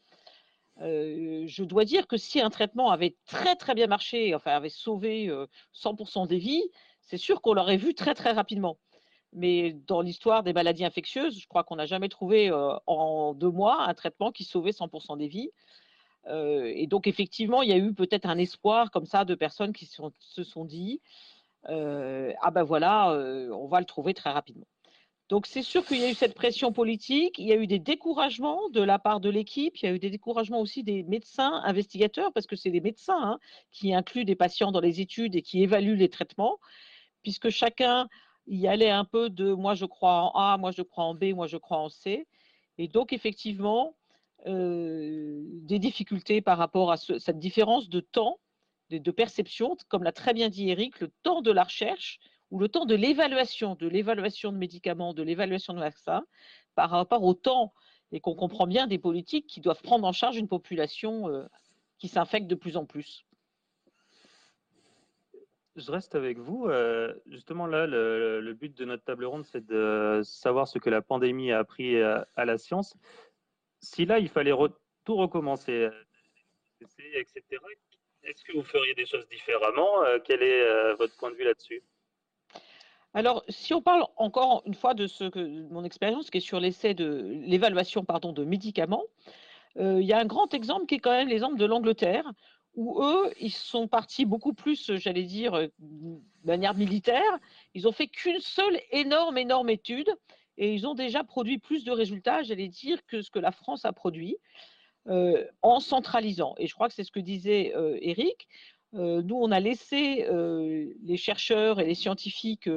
[0.79, 5.31] je dois dire que si un traitement avait très très bien marché, enfin avait sauvé
[5.73, 6.63] 100% des vies,
[7.01, 8.77] c'est sûr qu'on l'aurait vu très très rapidement.
[9.35, 12.51] Mais dans l'histoire des maladies infectieuses, je crois qu'on n'a jamais trouvé
[12.87, 15.51] en deux mois un traitement qui sauvait 100% des vies.
[16.29, 19.85] et donc, effectivement, il y a eu peut-être un espoir comme ça de personnes qui
[19.85, 21.01] se sont dit
[21.67, 23.11] Ah ben voilà,
[23.51, 24.67] on va le trouver très rapidement.
[25.29, 27.79] Donc, c'est sûr qu'il y a eu cette pression politique, il y a eu des
[27.79, 31.61] découragements de la part de l'équipe, il y a eu des découragements aussi des médecins
[31.63, 33.39] investigateurs, parce que c'est les médecins hein,
[33.71, 36.59] qui incluent des patients dans les études et qui évaluent les traitements,
[37.23, 38.07] puisque chacun
[38.47, 41.33] y allait un peu de moi je crois en A, moi je crois en B,
[41.33, 42.27] moi je crois en C.
[42.77, 43.95] Et donc effectivement,
[44.47, 48.39] euh, des difficultés par rapport à cette différence de temps,
[48.91, 52.19] de, perception, comme l'a très bien dit Eric, le temps de la recherche
[52.51, 56.23] ou le temps de l'évaluation, de l'évaluation de médicaments, de l'évaluation de vaccins,
[56.75, 57.73] par rapport au temps,
[58.11, 61.47] et qu'on comprend bien des politiques qui doivent prendre en charge une population euh,
[61.97, 63.24] qui s'infecte de plus en plus
[65.75, 66.67] je reste avec vous.
[66.67, 71.01] Euh, justement, là, le, but de notre table ronde, c'est de savoir ce que la
[71.01, 72.95] pandémie a appris à, la science.
[73.79, 74.53] Si là, il fallait
[75.03, 75.91] tout recommencer, euh,
[77.13, 77.43] etc.,
[78.23, 81.83] est-ce que vous feriez des choses différemment euh, Quel est votre point de vue là-dessus?
[83.13, 86.59] Alors, si on parle encore une fois de, ce que, mon expérience qui est sur
[86.59, 89.03] l'essai de l'évaluation pardon de médicaments,
[89.77, 92.31] il y a un grand exemple qui est quand même l'exemple de l'Angleterre,
[92.75, 97.39] où eux, ils sont partis beaucoup plus, j'allais dire, euh, de manière militaire.
[97.73, 100.09] Ils ont fait qu'une seule énorme, énorme étude
[100.57, 103.85] et ils ont déjà produit plus de résultats, j'allais dire, que ce que la France
[103.85, 104.37] a produit
[105.07, 106.55] euh, en centralisant.
[106.57, 108.47] Et je crois que c'est ce que disait euh, Eric.
[108.93, 110.25] nous, on a laissé
[111.03, 112.69] les chercheurs et les scientifiques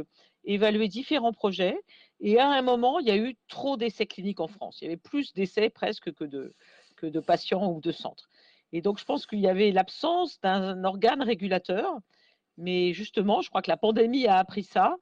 [0.45, 1.79] évaluer différents projets.
[2.21, 4.79] Et à un moment, il y a eu trop d'essais cliniques en France.
[4.81, 6.55] Il y avait plus d'essais presque que de,
[6.97, 8.29] que de patients ou de centres.
[8.73, 11.99] Et donc, je pense qu'il y avait l'absence d'un organe régulateur.
[12.57, 14.97] Mais justement, je crois que la pandémie a appris ça.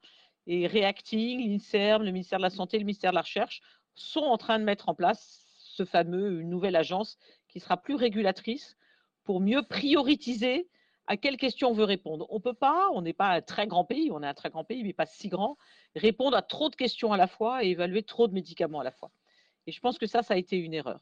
[0.45, 3.61] Et Reacting, l'INSERM, le ministère de la Santé, le ministère de la Recherche
[3.95, 5.43] sont en train de mettre en place
[5.77, 7.17] ce fameux, une nouvelle agence
[7.49, 8.77] qui sera plus régulatrice
[9.23, 10.67] pour mieux prioriser
[11.07, 12.27] à quelles questions on veut répondre.
[12.29, 14.49] On ne peut pas, on n'est pas un très grand pays, on est un très
[14.49, 15.57] grand pays, mais pas si grand,
[15.95, 18.91] répondre à trop de questions à la fois et évaluer trop de médicaments à la
[18.91, 19.11] fois.
[19.65, 20.99] Et je pense que ça, ça a été une erreur.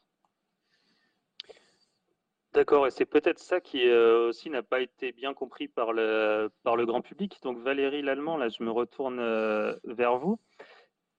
[2.55, 6.49] D'accord, et c'est peut-être ça qui euh, aussi n'a pas été bien compris par le,
[6.63, 7.37] grand public.
[7.43, 10.39] Donc Valérie Lallemand, là, je me retourne euh, vers vous.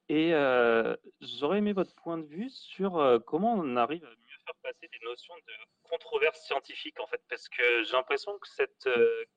[0.09, 4.55] Et euh, j'aurais aimé votre point de vue sur comment on arrive à mieux faire
[4.63, 5.53] passer des notions de
[5.91, 8.89] controverse scientifique, en fait, parce que j'ai l'impression que cette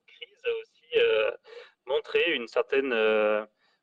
[0.06, 1.04] crise a aussi
[1.84, 2.94] montré une certaine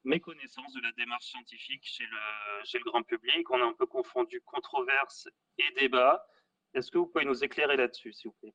[0.06, 3.48] méconnaissance de la démarche scientifique chez le, chez le grand public.
[3.52, 6.26] On a un peu confondu controverse et débat.
[6.74, 8.54] Est-ce que vous pouvez nous éclairer là-dessus, s'il vous plaît?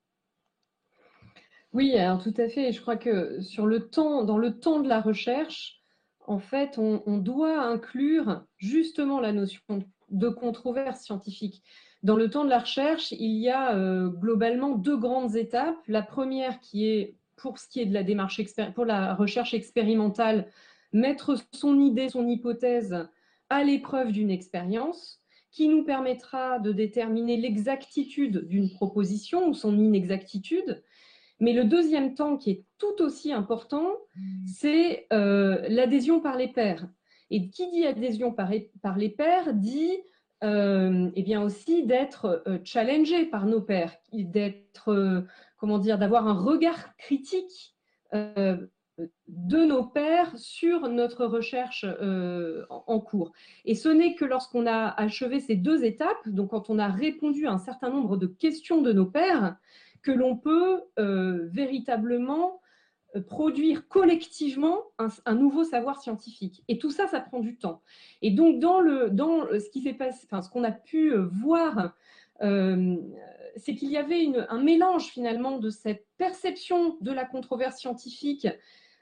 [1.73, 2.71] Oui, alors tout à fait.
[2.71, 5.81] Je crois que sur le temps, dans le temps de la recherche,
[6.25, 11.63] en fait, on, doit inclure justement la notion de controverse scientifique.
[12.01, 15.77] Dans le temps de la recherche, il y a euh, globalement deux grandes étapes.
[15.87, 18.39] La première qui est pour ce qui est de la démarche
[18.75, 20.47] pour la recherche expérimentale,
[20.93, 23.07] mettre son idée, son hypothèse
[23.49, 25.22] à l'épreuve d'une expérience
[25.53, 30.83] qui nous permettra de déterminer l'exactitude d'une proposition ou son inexactitude.
[31.39, 33.87] Mais le deuxième temps qui est tout aussi important,
[34.45, 36.87] c'est euh, l'adhésion par les pairs.
[37.29, 39.91] Et qui dit adhésion par, les pairs dit
[40.43, 45.23] euh, eh bien aussi d'être euh, challengé par nos pairs, d'être,
[45.57, 47.75] comment dire, d'avoir un regard critique
[49.27, 53.31] de nos pairs sur notre recherche euh, en cours.
[53.65, 57.47] Et ce n'est que lorsqu'on a achevé ces deux étapes, donc quand on a répondu
[57.47, 59.57] à un certain nombre de questions de nos pairs,
[60.01, 62.59] que l'on peut véritablement
[63.21, 66.61] produire collectivement un, nouveau savoir scientifique.
[66.67, 67.81] Et tout ça, ça prend du temps.
[68.21, 71.95] Et donc, dans, le, dans ce qui s'est passé, enfin, ce qu'on a pu voir,
[72.41, 78.47] c'est qu'il y avait un mélange finalement de cette perception de la controverse scientifique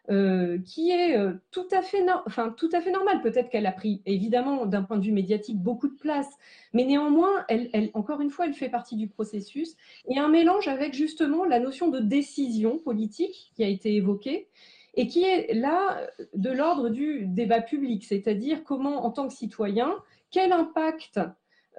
[0.10, 3.22] euh, qui est euh, tout à fait, fait normale.
[3.22, 6.28] Peut-être qu'elle a pris, évidemment, d'un point de vue médiatique, beaucoup de place,
[6.74, 7.46] mais néanmoins,
[7.94, 9.76] encore une fois, elle fait partie du processus.
[10.08, 14.48] Et un mélange avec justement la notion de décision politique qui a été évoquée
[14.96, 16.02] et qui est là
[16.34, 19.94] de l'ordre du débat public, c'est-à-dire comment, en tant que citoyen,
[20.32, 21.20] quel impact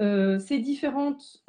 [0.00, 1.42] euh, ces, différentes,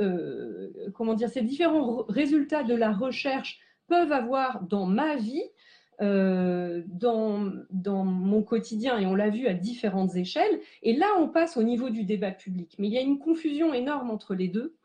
[0.96, 5.53] comment dire, ces différents résultats de la recherche peuvent avoir dans ma vie euh,
[6.00, 10.60] dans, dans mon quotidien, et on l'a vu à différentes échelles.
[10.82, 12.76] Et là, on passe au niveau du débat public.
[12.80, 14.76] Mais il y a une confusion énorme entre les deux.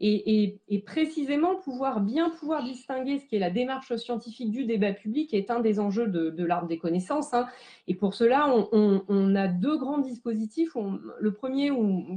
[0.00, 5.34] Et, précisément, pouvoir bien pouvoir distinguer ce qui est la démarche scientifique du débat public
[5.34, 7.34] est un des enjeux de, l'arbre des connaissances.
[7.34, 7.48] Hein.
[7.88, 10.76] Et pour cela, on, a deux grands dispositifs.
[11.18, 11.72] le premier,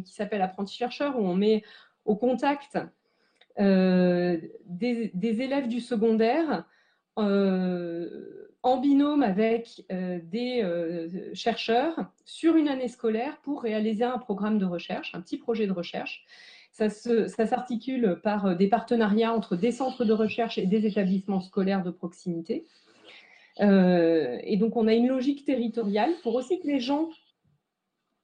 [0.06, 1.64] qui s'appelle Apprenti-chercheur, où on met
[2.06, 2.78] au contact
[3.60, 6.62] euh, des, élèves du secondaire euh,
[8.64, 11.96] en binôme avec euh, des euh, chercheurs
[12.26, 16.26] sur une année scolaire pour réaliser un programme de recherche, un petit projet de recherche.
[16.72, 21.92] Ça s'articule par des partenariats entre des centres de recherche et des établissements scolaires de
[21.92, 22.66] proximité.
[23.60, 27.10] et donc, on a une logique territoriale pour aussi que les gens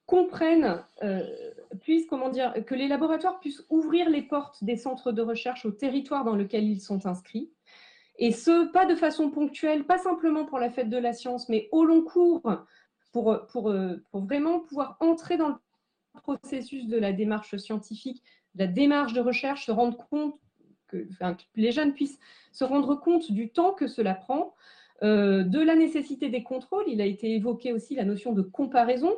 [0.06, 0.82] comprennent,
[1.82, 5.72] puissent, comment dire, que les laboratoires puissent ouvrir les portes des centres de recherche au
[5.72, 7.52] territoire dans lequel ils sont inscrits
[8.18, 11.70] et ce, pas de façon ponctuelle, pas simplement pour la fête de la science, mais
[11.72, 12.42] au long cours,
[13.12, 13.74] pour, pour,
[14.12, 15.56] pour vraiment pouvoir entrer dans le
[16.22, 18.24] processus de la démarche scientifique,
[18.56, 20.36] la démarche de recherche, se rendre compte
[20.88, 21.08] que,
[21.56, 22.20] les jeunes puissent
[22.52, 24.56] se rendre compte du temps que cela prend,
[25.04, 26.86] euh, de la nécessité des contrôles.
[26.88, 29.16] Il a été évoqué aussi la notion de comparaison.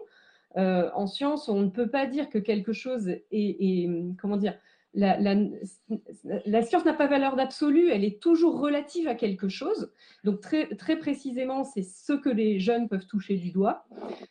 [0.57, 4.57] Euh, en science, on ne peut pas dire que quelque chose est, est comment dire,
[4.93, 9.91] la, science n'a pas valeur d'absolu, elle est toujours relative à quelque chose.
[10.23, 13.86] Donc très, précisément, c'est ce que les jeunes peuvent toucher du doigt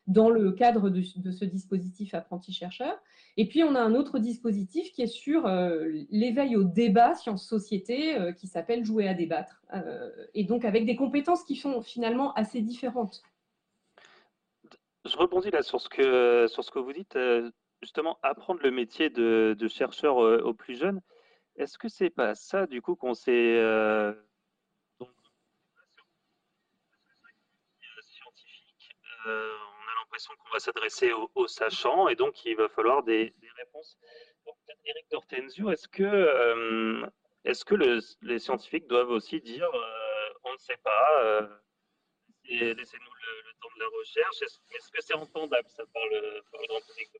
[0.07, 2.99] dans le cadre de, ce dispositif apprenti-chercheur.
[3.37, 8.19] Et puis on a un autre dispositif qui est sur euh, l'éveil au débat science-société
[8.19, 9.63] euh, qui s'appelle Jouer à débattre.
[9.75, 13.23] Euh, et donc avec des compétences qui sont finalement assez différentes.
[15.05, 17.17] Je rebondis là sur ce que vous dites
[17.83, 21.01] justement apprendre le métier de, chercheur euh, aux plus jeunes,
[21.57, 24.13] est-ce que c'est pas ça du coup qu'on s'est euh,
[28.01, 33.03] scientifique, euh, on a l'impression qu'on va s'adresser aux, sachants et donc il va falloir
[33.03, 33.99] des, réponses.
[34.47, 37.05] Donc, Eric Dortenzio, est-ce que,
[37.45, 37.75] est-ce que
[38.23, 39.69] les scientifiques doivent aussi dire
[40.45, 41.51] on ne sait pas,
[42.45, 46.67] laissez-nous le, temps de la recherche Est-ce, que c'est entendable ça par le, par le
[46.69, 47.11] grand public?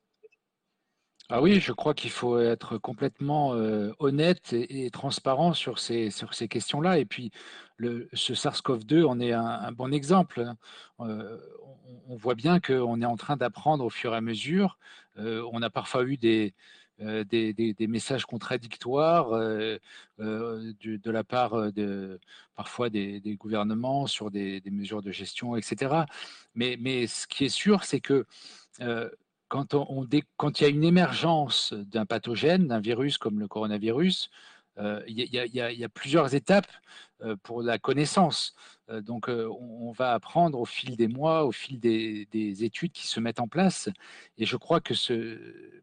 [1.31, 6.33] Ah oui, je crois qu'il faut être complètement euh, honnête et, transparent sur ces, sur
[6.33, 6.97] ces questions-là.
[6.97, 7.31] Et puis,
[7.77, 10.41] le, ce SARS-CoV-2 en est un, bon exemple.
[10.41, 10.57] Hein.
[11.01, 11.37] Euh,
[12.07, 14.79] on, voit bien qu'on est en train d'apprendre au fur et à mesure.
[15.19, 16.55] Euh, on a parfois eu des,
[16.99, 19.79] des, messages contradictoires de,
[21.11, 22.19] la part de
[22.55, 26.05] parfois des, gouvernements sur des, mesures de gestion, etc.
[26.55, 28.25] Mais, mais ce qui est sûr, c'est que
[29.49, 34.29] quand, il y a une émergence d'un pathogène, d'un virus comme le coronavirus,
[35.07, 36.71] il y, a plusieurs étapes
[37.21, 38.55] euh, pour la connaissance.
[39.03, 42.27] Donc, on, va apprendre au fil des mois, au fil des,
[42.63, 43.89] études qui se mettent en place.
[44.37, 45.37] Et je crois que, ce,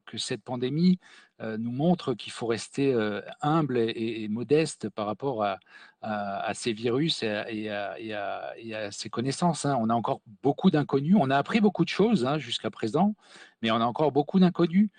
[0.06, 0.98] que cette pandémie
[1.40, 2.94] nous montre qu'il faut rester
[3.42, 5.58] humble et, modeste par rapport à,
[6.00, 9.66] à, ces virus et à, ces connaissances.
[9.66, 9.76] Hein.
[9.80, 11.16] On a encore beaucoup d'inconnus.
[11.18, 13.14] On a appris beaucoup de choses hein, jusqu'à présent,
[13.62, 14.90] mais on a encore beaucoup d'inconnus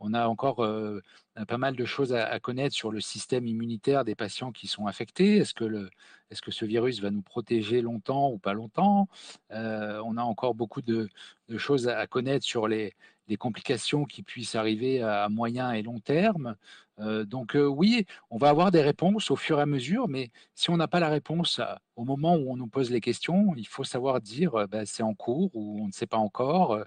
[0.00, 1.00] on a encore euh,
[1.46, 5.36] pas mal de choses à, connaître sur le système immunitaire des patients qui sont affectés.
[5.36, 9.08] Est-ce que, ce virus va nous protéger longtemps ou pas longtemps?
[9.52, 11.08] Euh, On a encore beaucoup de,
[11.56, 12.94] choses à connaître sur les,
[13.36, 16.56] complications qui puissent arriver à moyen et long terme.
[16.98, 20.70] Euh, donc oui, on va avoir des réponses au fur et à mesure, mais si
[20.70, 21.60] on n'a pas la réponse
[21.96, 25.14] au moment où on nous pose les questions, il faut savoir dire bah, c'est en
[25.14, 26.84] cours ou on ne sait pas encore.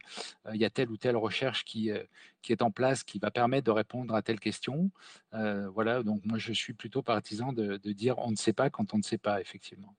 [0.54, 3.72] Il y a telle ou telle recherche qui, est en place qui va permettre de
[3.72, 4.92] répondre à telle question.
[5.34, 8.94] Euh, voilà, donc moi je suis plutôt partisan de, dire on ne sait pas quand
[8.94, 9.96] on ne sait pas, effectivement.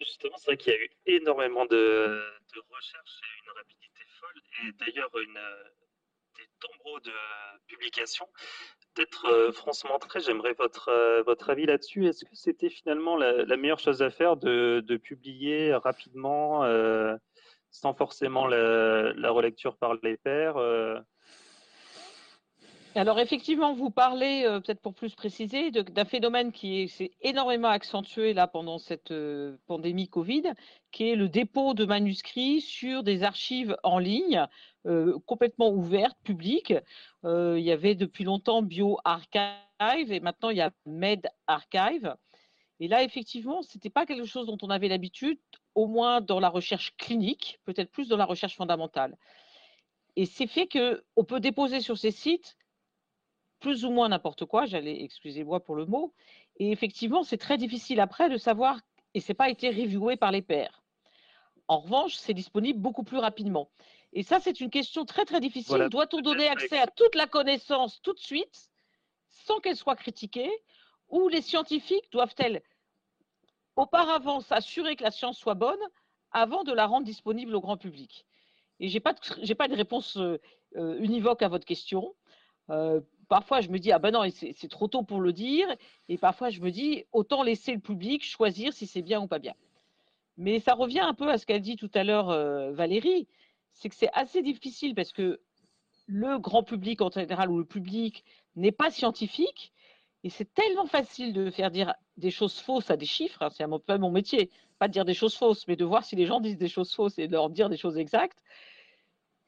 [0.00, 2.20] Justement, c'est vrai qu'il y a eu énormément de,
[2.70, 3.83] recherches et une rapidité
[4.36, 5.38] et d'ailleurs une,
[6.36, 7.12] des tombereaux de
[7.66, 8.28] publications.
[8.94, 12.06] Peut-être France Montré, j'aimerais votre, votre avis là-dessus.
[12.06, 16.62] Est-ce que c'était finalement la, meilleure chose à faire de, publier rapidement
[17.70, 20.56] sans forcément la, relecture par les pairs
[22.96, 28.34] alors effectivement, vous parlez, euh, peut-être pour plus préciser, d'un phénomène qui s'est énormément accentué
[28.34, 30.52] là pendant cette euh, pandémie Covid,
[30.92, 34.46] qui est le dépôt de manuscrits sur des archives en ligne
[34.86, 36.74] euh, complètement ouvertes, publiques.
[37.24, 42.14] il y avait depuis longtemps BioArchive et maintenant il y a MedArchive.
[42.80, 45.38] Et là, effectivement, ce n'était pas quelque chose dont on avait l'habitude,
[45.74, 49.16] au moins dans la recherche clinique, peut-être plus dans la recherche fondamentale.
[50.16, 52.56] Et c'est fait qu'on peut déposer sur ces sites
[53.64, 56.12] plus ou moins n'importe quoi, j'allais, excusez-moi pour le mot,
[56.58, 58.78] et effectivement, c'est très difficile après de savoir,
[59.14, 60.82] et c'est pas été reviewé par les pairs.
[61.66, 63.70] En revanche, c'est disponible beaucoup plus rapidement.
[64.12, 65.88] Et ça, c'est une question très très difficile.
[65.90, 68.70] Doit-on donner accès à toute la connaissance tout de suite,
[69.30, 70.52] sans qu'elle soit critiquée,
[71.08, 72.60] ou les scientifiques doivent-elles
[73.76, 75.84] auparavant s'assurer que la science soit bonne
[76.32, 78.26] avant de la rendre disponible au grand public?
[78.78, 80.38] Et je n'ai pas, de, pas de réponse euh,
[80.76, 82.14] euh, univoque à votre question.
[82.70, 85.66] Euh, parfois je me dis ah ben non c'est trop tôt pour le dire.
[86.08, 89.38] Et parfois je me dis autant laisser le public choisir si c'est bien ou pas
[89.38, 89.54] bien.
[90.36, 93.28] Mais ça revient un peu à ce qu'a dit tout à l'heure euh, Valérie,
[93.72, 95.40] c'est que c'est assez difficile parce que
[96.06, 98.24] le grand public en général ou le public
[98.56, 99.72] n'est pas scientifique.
[100.22, 103.64] Et c'est tellement facile de faire dire des choses fausses à des chiffres, hein, c'est
[103.64, 106.24] un peu mon métier, pas de dire des choses fausses, mais de voir si les
[106.24, 108.38] gens disent des choses fausses et de leur dire des choses exactes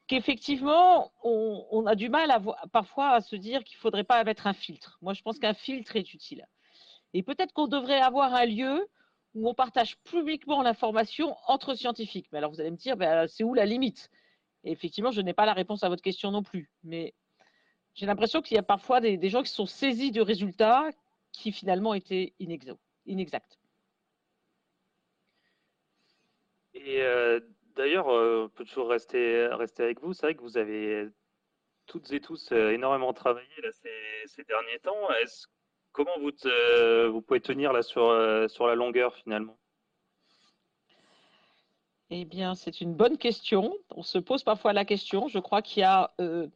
[0.06, 2.30] qu'effectivement, on, a du mal
[2.72, 4.98] parfois à se dire qu'il ne faudrait pas mettre un filtre.
[5.02, 6.46] Moi, je pense qu'un filtre est utile.
[7.12, 8.88] Et peut-être qu'on devrait avoir un lieu
[9.34, 12.28] où on partage publiquement l'information entre scientifiques.
[12.32, 14.10] Mais alors, vous allez me dire, ben, c'est où la limite?
[14.64, 16.70] Et effectivement, je n'ai pas la réponse à votre question non plus.
[16.84, 17.14] Mais
[17.94, 20.88] j'ai l'impression qu'il y a parfois des, gens qui sont saisis de résultats
[21.32, 23.58] qui finalement étaient inexacts.
[26.74, 27.40] Et euh,
[27.76, 30.14] D'ailleurs, euh, on peut toujours rester, rester avec vous.
[30.14, 31.08] C'est vrai que vous avez
[31.86, 33.68] toutes et tous euh, énormément travaillé là,
[34.26, 35.08] ces, derniers temps.
[35.92, 36.32] comment vous,
[37.12, 39.58] vous pouvez tenir là sur, euh, sur la longueur finalement?
[42.08, 43.76] Eh bien, c'est une bonne question.
[43.90, 45.28] On se pose parfois la question.
[45.28, 46.46] Je crois qu'il y a euh,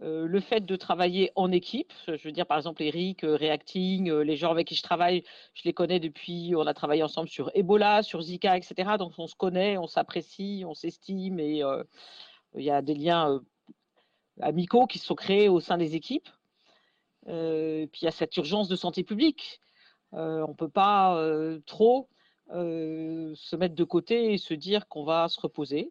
[0.00, 4.20] le fait de travailler en équipe, je veux dire par exemple Eric, euh, Reacting, euh,
[4.20, 7.50] les gens avec qui je travaille, je les connais depuis, on a travaillé ensemble sur
[7.54, 8.96] Ebola, sur Zika, etc.
[8.98, 11.62] Donc on se connaît, on s'apprécie, on s'estime et
[12.54, 13.40] il y a des liens
[14.40, 16.28] amicaux qui se sont créés au sein des équipes.
[17.26, 19.60] puis il y a cette urgence de santé publique.
[20.12, 21.20] on ne peut pas
[21.66, 22.08] trop
[22.50, 25.90] se mettre de côté et se dire qu'on va se reposer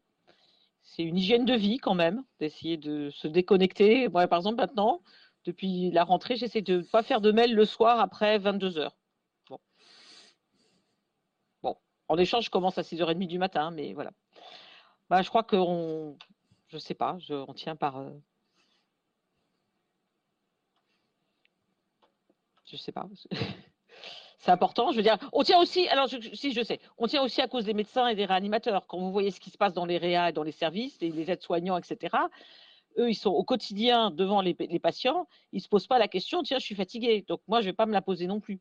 [0.88, 4.08] c'est une hygiène de vie quand même, d'essayer de se déconnecter.
[4.08, 5.02] Moi, par exemple, maintenant,
[5.46, 8.98] depuis la rentrée, j'essaie de ne pas faire de mail le soir après 22 heures.
[11.62, 11.78] Bon.
[12.08, 14.12] En échange, je commence à 6h30 du matin, mais voilà.
[15.10, 16.18] Bah, je crois qu'on,
[16.70, 17.98] je sais pas, on tient par.
[17.98, 18.12] Euh,
[22.66, 23.08] je sais pas.
[24.38, 24.92] C'est important.
[24.92, 27.66] Je veux dire, on tient aussi, alors si je sais, on tient aussi à cause
[27.66, 28.86] des médecins et des réanimateurs.
[28.88, 31.78] Quand vous voyez ce qui se passe dans les réa, dans les services, les, aides-soignants,
[31.78, 32.16] etc.,
[33.00, 36.44] eux, ils sont au quotidien devant les, patients, ils ne se posent pas la question,
[36.44, 38.60] tiens, je suis fatigué, donc moi, je ne vais pas me la poser non plus.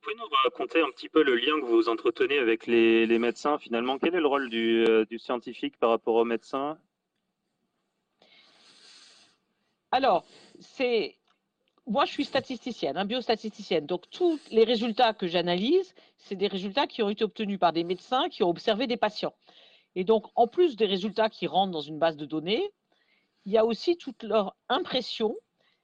[0.00, 3.98] Pouvez nous raconter un petit peu le lien que vous entretenez avec les, médecins finalement?
[3.98, 6.78] Quel est le rôle du, euh, du scientifique par rapport aux médecins?
[9.90, 10.24] Alors,
[10.58, 11.16] c'est
[11.86, 13.86] moi, je suis statisticienne, hein, biostatisticienne.
[13.86, 17.84] Donc, tous les résultats que j'analyse, c'est des résultats qui ont été obtenus par des
[17.84, 19.34] médecins qui ont observé des patients.
[19.94, 22.70] Et donc, en plus des résultats qui rentrent dans une base de données,
[23.44, 25.36] il y a aussi toute leur impression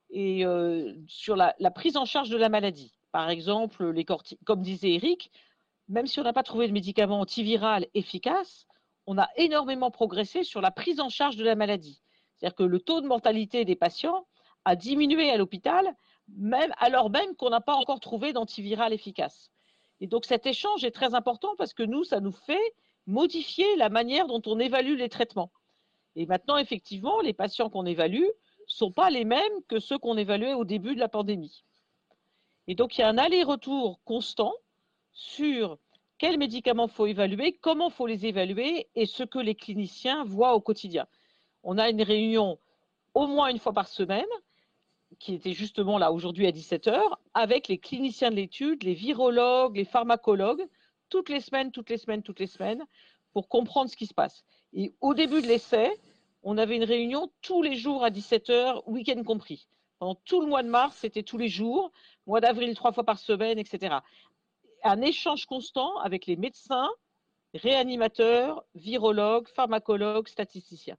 [0.09, 2.93] et, euh, sur la, prise en charge de la maladie.
[3.13, 5.31] Par exemple, les comme disait Eric,
[5.89, 8.67] même si on n'a pas trouvé de médicament antiviral efficace,
[9.07, 12.01] on a énormément progressé sur la prise en charge de la maladie.
[12.37, 14.27] C'est-à-dire que le taux de mortalité des patients
[14.65, 15.95] a diminué à l'hôpital,
[16.29, 19.51] même alors même qu'on n'a pas encore trouvé d'antiviral efficace.
[20.01, 22.75] Et donc cet échange est très important parce que nous, ça nous fait
[23.07, 25.51] modifier la manière dont on évalue les traitements.
[26.17, 28.29] Et maintenant, effectivement, les patients qu'on évalue ne
[28.67, 31.65] sont pas les mêmes que ceux qu'on évaluait au début de la pandémie.
[32.67, 34.55] Et donc, il y a un aller-retour constant
[35.13, 35.79] sur
[36.19, 40.61] quels médicaments faut évaluer, comment faut les évaluer et ce que les cliniciens voient au
[40.61, 41.07] quotidien.
[41.63, 42.59] On a une réunion
[43.15, 44.27] au moins une fois par semaine
[45.19, 47.01] qui était justement là aujourd'hui à 17h,
[47.35, 50.67] avec les cliniciens de l'étude, les virologues, les pharmacologues,
[51.09, 52.85] toutes les semaines, toutes les semaines, toutes les semaines,
[53.33, 54.45] pour comprendre ce qui se passe.
[54.73, 55.91] Et au début de l'essai,
[56.43, 59.67] on avait une réunion tous les jours à 17h, week-end compris.
[59.99, 61.93] Pendant tout le mois de mars, c'était tous les jours,
[62.27, 63.97] mois d'avril, trois fois par semaine, etc.
[64.83, 66.89] Un échange constant avec les médecins,
[67.53, 70.97] réanimateurs, virologues, pharmacologues, statisticiens.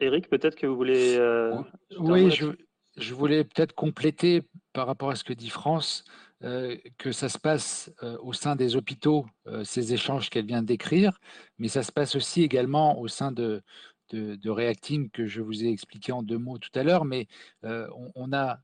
[0.00, 1.16] Eric, peut-être que vous voulez.
[1.16, 1.56] Euh,
[1.98, 2.30] oui,
[2.96, 4.42] je, voulais peut-être compléter
[4.72, 6.04] par rapport à ce que dit France,
[6.42, 9.26] euh, que ça se passe euh, au sein des hôpitaux,
[9.64, 11.20] ces échanges qu'elle vient décrire,
[11.58, 13.62] mais ça se passe aussi également au sein de,
[14.10, 17.26] de, Reacting que je vous ai expliqué en deux mots tout à l'heure, mais
[17.62, 18.60] on, on, a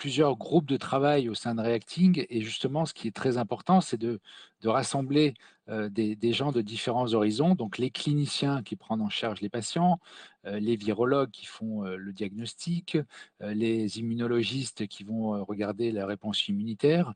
[0.00, 2.24] plusieurs groupes de travail au sein de Reacting.
[2.30, 4.18] Et justement, ce qui est très important, c'est de,
[4.62, 5.34] de, rassembler
[5.70, 7.54] des, des, gens de différents horizons.
[7.54, 10.00] Donc, les cliniciens qui prennent en charge les patients,
[10.46, 12.98] euh, les virologues qui font euh, le diagnostic,
[13.40, 17.14] les immunologistes qui vont regarder la réponse immunitaire,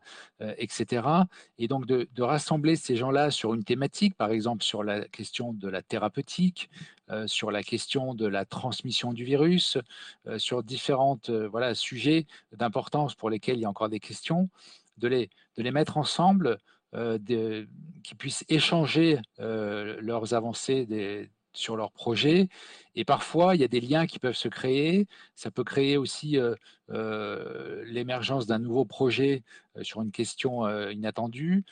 [0.58, 1.06] etc.
[1.58, 5.68] Et donc, de, rassembler ces gens-là sur une thématique, par exemple sur la question de
[5.68, 6.70] la thérapeutique,
[7.26, 9.76] sur la question de la transmission du virus,
[10.38, 14.48] sur différents voilà, sujets d'un pour lesquels il y a encore des questions,
[14.98, 16.58] de les, de les mettre ensemble,
[16.94, 17.66] euh,
[18.04, 20.86] qui puissent échanger euh, leurs avancées
[21.54, 22.48] sur leurs projets.
[22.94, 25.08] Et parfois, il y a des liens qui peuvent se créer.
[25.34, 29.42] Ça peut créer aussi euh, l'émergence d'un nouveau projet
[29.80, 31.64] sur une question inattendue.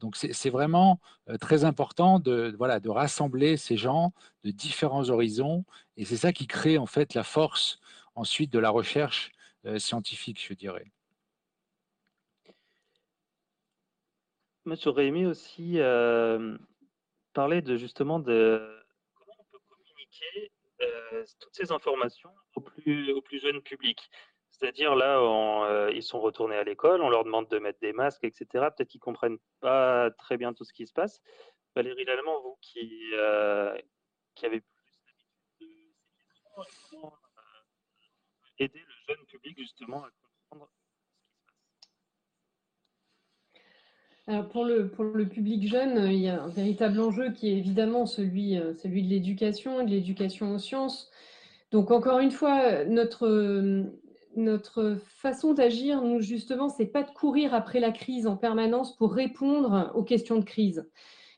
[0.00, 1.00] donc, c'est vraiment
[1.40, 4.12] très important de, voilà, de rassembler ces gens
[4.44, 5.64] de différents horizons.
[5.96, 7.80] Et c'est ça qui crée en fait la force
[8.14, 9.32] ensuite de la recherche
[9.78, 10.92] scientifique, je dirais.
[14.66, 16.58] Monsieur Rémy aussi euh,
[17.34, 20.50] parlait de justement de comment on peut communiquer
[20.82, 24.10] euh, toutes ces informations au plus, au plus jeune public.
[24.50, 28.46] C'est-à-dire là, ils sont retournés à l'école, on leur demande de mettre des masques, etc.
[28.52, 31.20] Peut-être qu'ils comprennent pas très bien tout ce qui se passe.
[31.76, 33.12] Valérie Lallemand, vous qui,
[34.34, 34.72] qui avez plus
[35.06, 37.12] l'habitude de ces questions,
[38.58, 40.10] aider le jeune public justement à
[40.48, 41.76] comprendre ce qui se passe
[44.28, 47.58] Alors pour le, pour le public jeune, il y a un véritable enjeu qui est
[47.58, 51.10] évidemment celui, euh, celui de l'éducation, de l'éducation aux sciences.
[51.70, 53.84] Donc encore une fois, notre,
[54.36, 59.12] notre façon d'agir, nous justement, c'est pas de courir après la crise en permanence pour
[59.12, 60.88] répondre aux questions de crise.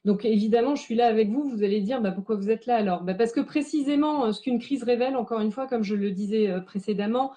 [0.04, 2.76] Donc évidemment, je suis là avec vous, vous allez dire bah, pourquoi vous êtes là
[2.76, 3.02] alors?
[3.02, 6.10] Bah, Parce que précisément, euh, ce qu'une crise révèle, encore une fois, comme je le
[6.10, 7.32] disais euh, précédemment,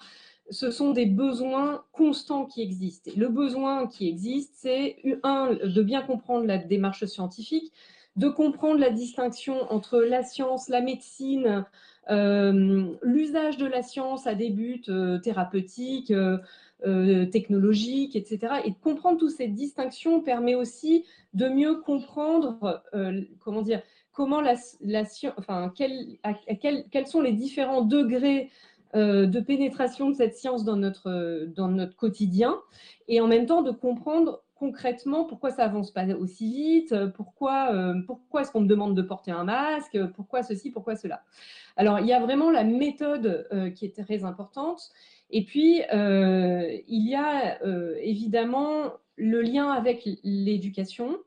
[0.52, 3.10] ce sont des besoins constants qui existent.
[3.16, 7.72] le besoin qui existe, c'est un, de bien comprendre la démarche scientifique,
[8.16, 11.64] de comprendre la distinction entre la science, la médecine,
[12.10, 14.84] euh, l'usage de la science à des buts
[15.22, 16.12] thérapeutiques,
[16.84, 18.54] euh, technologiques, etc.
[18.64, 24.40] Et de comprendre toutes ces distinctions permet aussi de mieux comprendre, euh, comment dire, comment
[24.40, 25.04] la, la
[25.36, 28.48] enfin, quels sont les différents degrés euh,
[28.94, 32.60] de pénétration de cette science dans notre, dans notre quotidien,
[33.08, 37.72] et en même temps de comprendre concrètement pourquoi ça avance pas aussi vite, pourquoi,
[38.06, 41.22] pourquoi est-ce qu'on me demande de porter un masque, pourquoi ceci, pourquoi cela.
[41.76, 44.92] Alors, il y a vraiment la méthode qui est très importante.
[45.32, 51.18] Et puis, euh, il y a euh, évidemment le lien avec l'éducation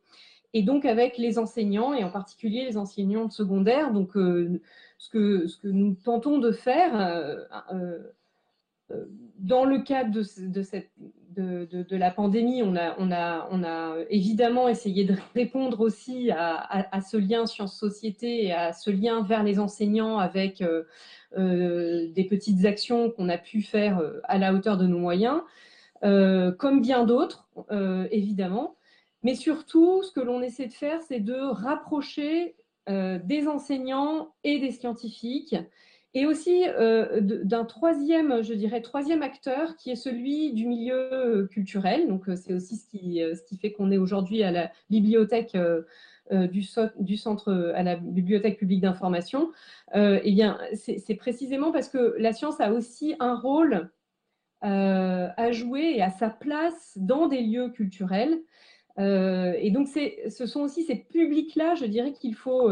[0.55, 3.91] et donc avec les enseignants, et en particulier les enseignants de secondaire.
[3.93, 4.59] Donc, euh,
[4.97, 7.37] ce, que, nous tentons de faire
[9.39, 10.21] dans le cadre
[11.35, 18.53] de, la pandémie, on a, évidemment essayé de répondre aussi à, ce lien sciences-société et
[18.53, 20.63] à ce lien vers les enseignants avec
[21.37, 25.41] euh, des petites actions qu'on a pu faire euh, à la hauteur de nos moyens,
[26.03, 27.49] euh, comme bien d'autres,
[28.11, 28.75] évidemment.
[29.25, 32.55] Mais surtout, ce que l'on essaie de faire, c'est de rapprocher
[32.87, 35.55] des enseignants et des scientifiques
[36.13, 36.63] et aussi
[37.19, 42.07] d'un troisième, je dirais, troisième acteur qui est celui du milieu culturel.
[42.07, 45.57] Donc, c'est aussi ce qui, fait qu'on est aujourd'hui à la bibliothèque
[46.31, 49.51] euh, du, centre euh, à la bibliothèque publique d'information,
[49.95, 53.91] euh, eh bien, c'est précisément parce que la science a aussi un rôle
[54.61, 58.39] à jouer et à sa place dans des lieux culturels.
[58.97, 62.69] Et donc, ce sont aussi ces publics-là, je dirais qu'il faut,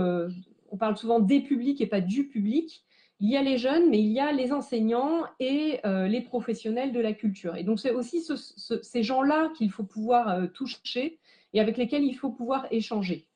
[0.71, 2.83] on parle souvent des publics et pas du public.
[3.19, 6.99] Il y a les jeunes, mais il y a les enseignants et les professionnels de
[6.99, 7.55] la culture.
[7.55, 11.19] Et donc, c'est aussi ces gens-là qu'il faut pouvoir toucher
[11.53, 13.27] et avec lesquels il faut pouvoir échanger.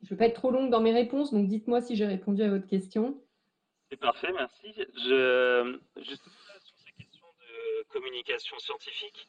[0.00, 2.42] Je ne veux pas être trop longue dans mes réponses, donc dites-moi si j'ai répondu
[2.42, 3.20] à votre question.
[3.90, 4.72] C'est parfait, merci.
[4.76, 6.34] Je, justement,
[6.64, 9.28] sur ces questions de communication scientifique,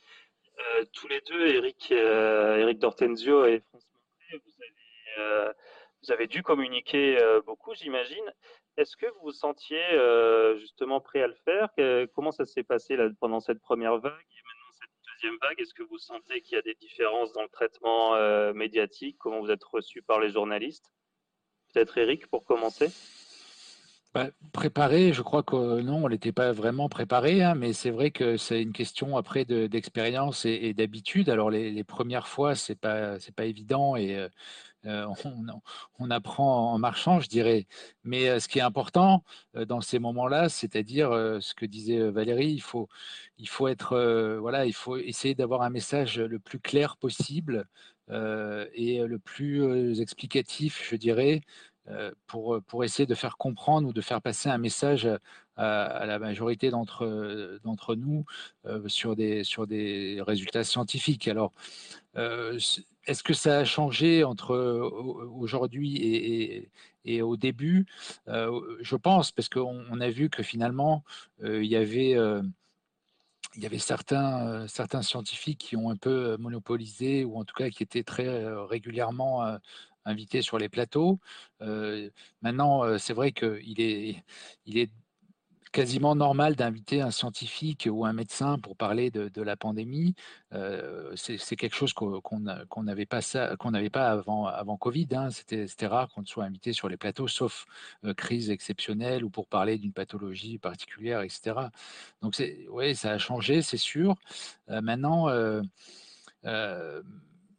[0.60, 5.54] euh, tous les deux, Eric, euh, Dortenzio et François Montré, vous avez
[6.01, 8.26] vous avez dû communiquer beaucoup, j'imagine.
[8.76, 9.82] Est-ce que vous vous sentiez
[10.60, 11.70] justement prêt à le faire?
[12.14, 15.62] Comment ça s'est passé pendant cette première vague et maintenant cette deuxième vague?
[15.62, 19.18] Est-ce que vous sentez qu'il y a des différences dans le traitement médiatique?
[19.18, 20.91] Comment vous êtes reçu par les journalistes?
[21.74, 22.89] Peut-être Eric pour commencer
[24.14, 28.11] bah, préparé, je crois que non, on n'était pas vraiment préparé, hein, mais c'est vrai
[28.11, 31.30] que c'est une question après d'expérience et, d'habitude.
[31.30, 34.30] Alors les, premières fois, c'est pas c'est pas évident et euh,
[34.86, 35.07] euh,
[35.99, 37.66] on, apprend en marchant, je dirais.
[38.03, 39.24] Mais euh, ce qui est important
[39.55, 41.09] dans ces moments-là, c'est-à-dire
[41.41, 42.89] ce que disait Valérie, il faut
[43.39, 43.97] il faut être
[44.39, 47.66] voilà, il faut essayer d'avoir un message le plus clair possible
[48.09, 51.41] et le plus explicatif, je dirais,
[52.28, 55.10] pour, pour essayer de faire comprendre ou de faire passer un message
[55.58, 58.26] à, la majorité d'entre d'entre nous
[58.66, 61.28] euh, sur, des, sur des résultats scientifiques.
[61.28, 61.54] Alors,
[62.16, 62.60] euh,
[63.06, 66.70] est-ce que ça a changé entre aujourd'hui et,
[67.06, 67.86] et, au début?
[68.28, 71.04] Je pense, parce qu'on a vu que finalement,
[71.44, 72.16] il y avait
[73.56, 77.70] il y avait certains, certains scientifiques qui ont un peu monopolisé, ou en tout cas
[77.70, 79.58] qui étaient très régulièrement
[80.06, 81.20] invité sur les plateaux.
[81.62, 82.10] Euh,
[82.41, 84.24] maintenant, euh, c'est vrai qu'il est,
[84.66, 84.91] il est
[85.72, 90.14] quasiment normal d'inviter un scientifique ou un médecin pour parler de, la pandémie.
[90.54, 93.22] Euh, c'est quelque chose qu'on n'avait pas,
[93.72, 95.08] n'avait pas avant, avant Covid.
[95.14, 95.30] Hein.
[95.32, 97.66] C'était rare qu'on soit invité sur les plateaux, sauf
[98.16, 101.56] crise exceptionnelle ou pour parler d'une pathologie particulière, etc.
[102.22, 102.36] Donc,
[102.70, 104.14] oui, ça a changé, c'est sûr.
[104.68, 105.28] maintenant,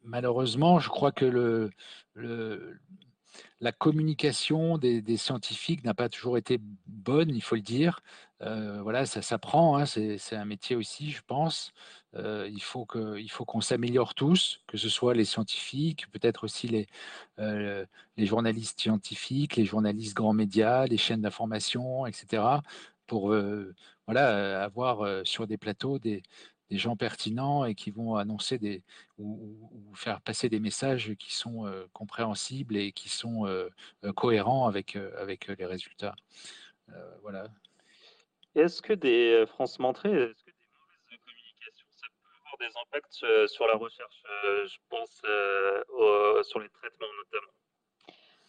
[0.05, 1.71] malheureusement, je crois que le,
[2.17, 8.01] la communication des, scientifiques n'a pas toujours été bonne, il faut le dire.
[8.43, 11.73] Euh, voilà, ça s'apprend, hein, c'est un métier aussi, je pense.
[12.15, 16.87] Euh, il faut qu'on s'améliore tous, que ce soit les scientifiques, peut-être aussi les,
[17.39, 17.85] euh,
[18.17, 22.43] les journalistes scientifiques, les journalistes grands médias, les chaînes d'information, etc.,
[23.07, 23.35] pour
[24.07, 26.23] voilà, avoir sur des plateaux des,
[26.71, 28.83] des gens pertinents et qui vont annoncer des
[29.19, 29.59] ou,
[29.95, 33.69] faire passer des messages qui sont euh, compréhensibles et qui sont euh,
[34.05, 36.17] euh, cohérents avec avec les résultats.
[37.23, 37.49] voilà.
[38.55, 43.49] Est-ce que des France Montré, est-ce que des mauvaises communications, ça peut avoir des impacts
[43.49, 45.23] sur la recherche Je pense
[46.47, 47.53] sur les traitements notamment?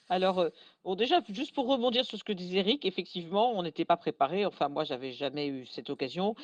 [0.09, 0.49] Alors, euh,
[0.83, 4.45] bon, déjà, juste pour rebondir sur ce que disait Eric, effectivement, on n'était pas préparé.
[4.45, 6.35] Enfin, moi, j'avais jamais eu cette occasion.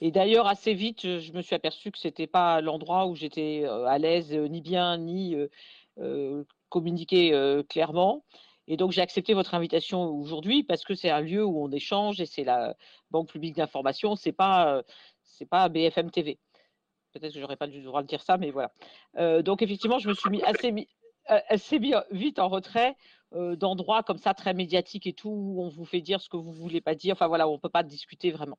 [0.00, 3.84] Et d'ailleurs, assez vite, je me suis aperçu que c'était pas l'endroit où j'étais euh,
[3.86, 5.36] à l'aise, euh, ni bien, ni
[6.70, 8.24] communiquer clairement.
[8.66, 12.20] Et donc, j'ai accepté votre invitation aujourd'hui parce que c'est un lieu où on échange
[12.20, 12.74] et c'est la
[13.10, 14.16] Banque publique d'information.
[14.16, 14.82] C'est pas,
[15.24, 16.38] c'est pas BFM TV.
[17.12, 18.72] Peut-être que j'aurais pas le droit de dire ça, mais voilà.
[19.42, 20.72] donc, effectivement, je me suis mis assez,
[21.26, 22.96] elle s'est mis vite en retrait
[23.32, 26.36] euh, d'endroits comme ça très médiatiques et tout où on vous fait dire ce que
[26.36, 27.12] vous voulez pas dire.
[27.12, 28.58] Enfin voilà, on peut pas discuter vraiment.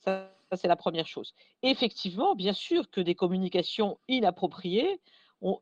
[0.00, 1.32] Ça, c'est la première chose.
[1.62, 5.00] Effectivement, bien sûr que des communications inappropriées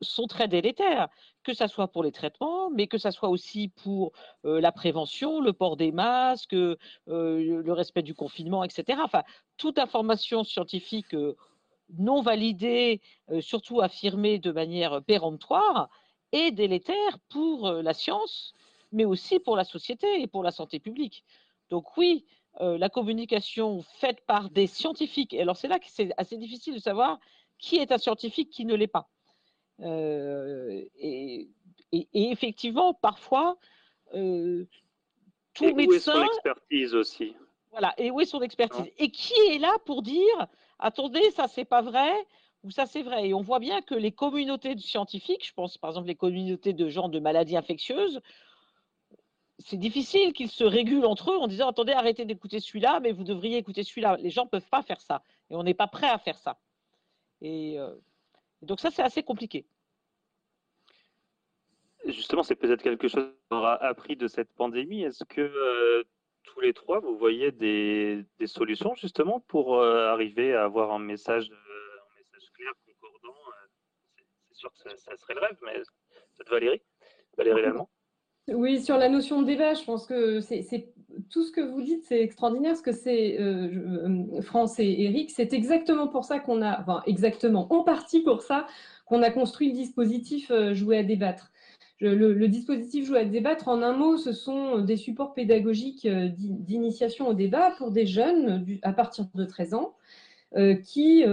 [0.00, 1.08] sont très délétères,
[1.44, 4.12] que ce soit pour les traitements, mais que ce soit aussi pour
[4.46, 6.76] euh, la prévention, le port des masques, euh,
[7.06, 8.98] le respect du confinement, etc.
[9.04, 9.24] Enfin,
[9.58, 11.14] toute information scientifique
[11.98, 13.00] non validée,
[13.40, 15.90] surtout affirmée de manière péremptoire,
[16.32, 18.54] et délétère pour la science,
[18.92, 21.24] mais aussi pour la société et pour la santé publique.
[21.70, 22.24] Donc oui,
[22.60, 26.80] la communication faite par des scientifiques, et alors c'est là que c'est assez difficile de
[26.80, 27.18] savoir
[27.58, 29.08] qui est un scientifique, qui ne l'est pas.
[29.80, 31.48] et,
[31.92, 33.56] effectivement, parfois,
[34.14, 34.66] euh,
[35.54, 37.34] tout et Où est son expertise aussi?
[37.70, 38.80] Voilà, et où est son expertise?
[38.80, 38.96] Hein?
[38.98, 40.46] Et qui est là pour dire
[40.78, 42.12] attendez, ça c'est pas vrai,
[42.70, 43.28] ça c'est vrai.
[43.28, 46.88] Et on voit bien que les communautés scientifiques, je pense par exemple les communautés de
[46.88, 48.20] gens de maladies infectieuses,
[49.58, 53.24] c'est difficile qu'ils se régulent entre eux en disant attendez, arrêtez d'écouter celui-là, mais vous
[53.24, 54.16] devriez écouter celui-là.
[54.20, 55.22] Les gens ne peuvent pas faire ça.
[55.50, 56.58] Et on n'est pas prêt à faire ça.
[57.40, 57.94] Et, euh,
[58.62, 59.66] donc ça, c'est assez compliqué.
[62.06, 65.02] Justement, c'est peut-être quelque chose qu'on aura appris de cette pandémie.
[65.02, 66.04] Est-ce que euh,
[66.44, 71.50] tous les trois, vous voyez des, solutions justement pour euh, arriver à avoir un message
[74.74, 76.82] ça, serait le rêve, mais peut-être Valérie,
[77.36, 77.88] Valérie Lallemand.
[78.48, 80.92] Oui, sur la notion de débat, je pense que c'est
[81.30, 83.68] tout ce que vous dites, c'est extraordinaire, ce que c'est euh,
[84.06, 88.42] euh, France et Eric, c'est exactement pour ça qu'on a, enfin exactement, en partie pour
[88.42, 88.66] ça
[89.04, 91.50] qu'on a construit le dispositif Jouer à débattre.
[92.00, 97.34] Le, dispositif Jouer à débattre, en un mot, ce sont des supports pédagogiques d'initiation au
[97.34, 99.94] débat pour des jeunes à partir de 13 ans
[100.84, 101.24] qui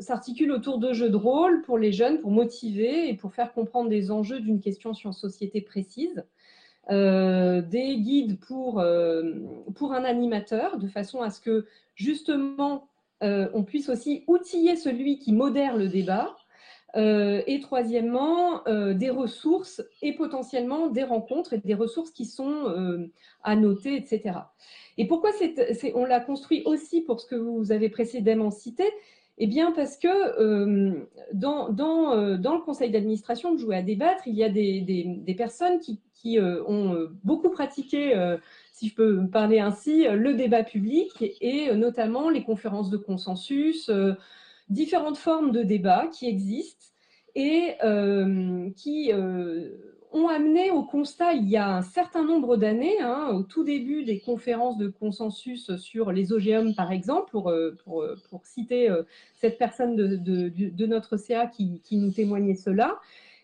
[0.00, 3.90] s'articule autour de jeux de rôle pour les jeunes, pour motiver et pour faire comprendre
[3.90, 6.24] des enjeux d'une question sur société précise.
[6.88, 12.88] des guides pour un animateur, de façon à ce que justement
[13.20, 16.34] on puisse aussi outiller celui qui modère le débat
[16.94, 22.68] euh, et troisièmement, euh, des ressources et potentiellement des rencontres et des ressources qui sont
[22.68, 23.10] euh,
[23.42, 24.40] à noter, etc.
[24.98, 25.30] Et pourquoi
[25.94, 28.84] on l'a construit aussi pour ce que vous avez précédemment cité?
[29.38, 34.44] Eh bien, parce que dans, dans, le conseil d'administration de Jouer à débattre, il y
[34.44, 38.36] a des, personnes qui ont beaucoup pratiqué,
[38.72, 43.90] si je peux parler ainsi, le débat public et notamment les conférences de consensus
[44.72, 46.86] différentes formes de débat qui existent
[47.34, 49.70] et euh, qui euh,
[50.12, 54.04] ont amené au constat il y a un certain nombre d'années, hein, au tout début
[54.04, 58.90] des conférences de consensus sur les OGM par exemple, pour, euh, pour, pour citer
[59.36, 62.98] cette personne de, de, notre CA qui, qui nous témoignait cela,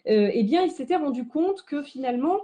[0.05, 2.41] eh bien il s'était rendu compte que finalement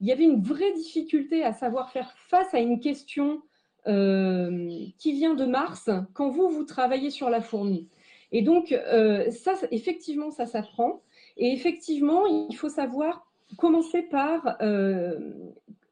[0.00, 3.40] il y avait une vraie difficulté à savoir faire face à une question
[3.84, 7.88] qui vient de Mars quand vous, vous travaillez sur la fourmi.
[8.32, 11.02] Et donc, euh, ça, effectivement, ça s'apprend.
[11.36, 13.26] Et effectivement, il faut savoir
[13.58, 15.18] commencer par euh,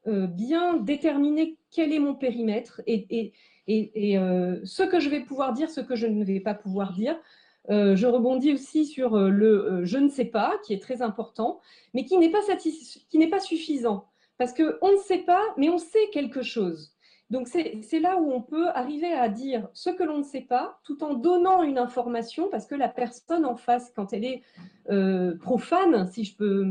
[0.07, 3.33] euh, bien déterminer quel est mon périmètre et,
[3.69, 7.17] ce que je vais pouvoir dire, ce que je ne vais pas pouvoir dire.
[7.69, 11.61] je rebondis aussi sur le je ne sais pas, qui est très important,
[11.95, 14.07] mais qui n'est pas, pas suffisant.
[14.39, 16.93] Parce qu'on ne sait pas, mais on sait quelque chose.
[17.31, 20.81] Donc c'est là où on peut arriver à dire ce que l'on ne sait pas,
[20.83, 24.43] tout en donnant une information, parce que la personne en face, quand elle est
[24.91, 26.65] euh, profane, si je peux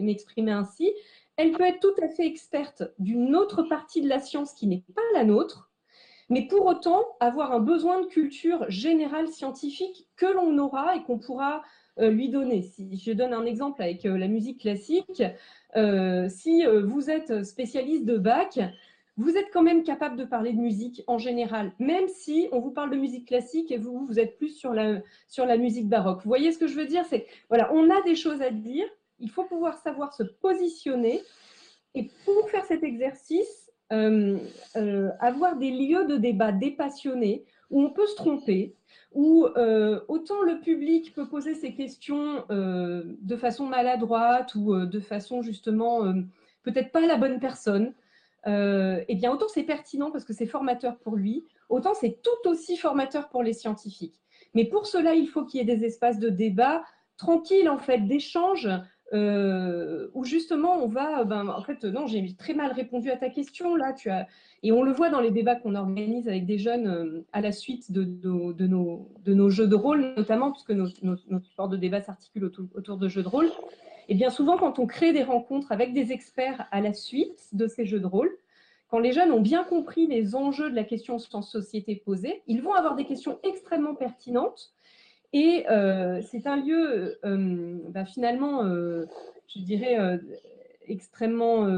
[0.00, 0.90] m'exprimer ainsi,
[1.36, 4.84] elle peut être tout à fait experte d'une autre partie de la science qui n'est
[4.94, 5.70] pas la nôtre,
[6.28, 11.18] mais pour autant avoir un besoin de culture générale scientifique que l'on aura et qu'on
[11.18, 11.62] pourra
[12.00, 12.62] euh, lui donner.
[12.62, 15.22] Si je donne un exemple avec euh, la musique classique,
[16.28, 18.58] si vous êtes spécialiste de Bach,
[19.20, 22.70] vous êtes quand même capable de parler de musique en général, même si on vous
[22.70, 26.22] parle de musique classique et vous, vous êtes plus sur la, sur la musique baroque.
[26.24, 27.04] Vous voyez ce que je veux dire?
[27.04, 28.86] C'est voilà, on a des choses à dire,
[29.18, 31.20] il faut pouvoir savoir se positionner.
[31.94, 34.38] Et pour faire cet exercice, euh,
[34.76, 38.74] euh, avoir des lieux de débat dépassionnés où on peut se tromper,
[39.12, 45.42] où euh, autant le public peut poser ses questions de façon maladroite ou de façon
[45.42, 46.00] justement
[46.62, 47.92] peut-être pas la bonne personne,
[48.46, 52.48] euh, eh bien autant c'est pertinent parce que c'est formateur pour lui, autant c'est tout
[52.48, 54.20] aussi formateur pour les scientifiques.
[54.54, 56.82] Mais pour cela, il faut qu'il y ait des espaces de débat
[57.16, 58.68] tranquilles, en fait, d'échange,
[59.12, 63.28] euh, où justement on va, ben, en fait, non, j'ai très mal répondu à ta
[63.28, 64.26] question là, tu as,
[64.62, 67.50] et on le voit dans les débats qu'on organise avec des jeunes euh, à la
[67.50, 68.52] suite de, nos,
[69.26, 73.22] nos, jeux de rôle, notamment, puisque notre, notre support de débat s'articule autour, de jeux
[73.22, 73.50] de rôle.
[74.10, 77.68] Et bien souvent, quand on crée des rencontres avec des experts à la suite de
[77.68, 78.36] ces jeux de rôle,
[78.88, 82.60] quand les jeunes ont bien compris les enjeux de la question en société posée, ils
[82.60, 84.72] vont avoir des questions extrêmement pertinentes.
[85.32, 89.06] Et euh, c'est un lieu euh, bah, finalement, euh,
[89.46, 89.96] je dirais,
[90.88, 91.68] extrêmement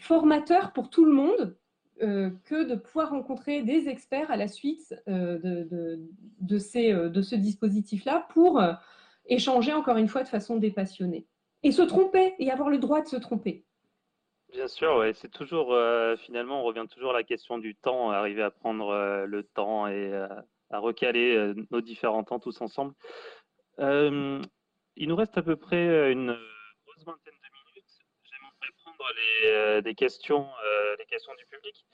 [0.00, 1.56] formateur pour tout le monde
[1.98, 5.98] que de pouvoir rencontrer des experts à la suite de,
[6.40, 8.62] de ce dispositif-là pour
[9.26, 11.26] échanger encore une fois de façon dépassionnée.
[11.62, 13.64] Et se tromper, et avoir le droit de se tromper.
[14.52, 18.42] Bien sûr, c'est toujours, euh, finalement, on revient toujours à la question du temps, arriver
[18.42, 20.28] à prendre euh, le temps et euh,
[20.70, 22.94] à recaler nos différents temps tous ensemble.
[23.78, 26.36] il nous reste à peu près une
[26.86, 27.90] grosse vingtaine de minutes.
[28.24, 30.46] J'aimerais prendre des questions,
[30.98, 31.86] les questions du public.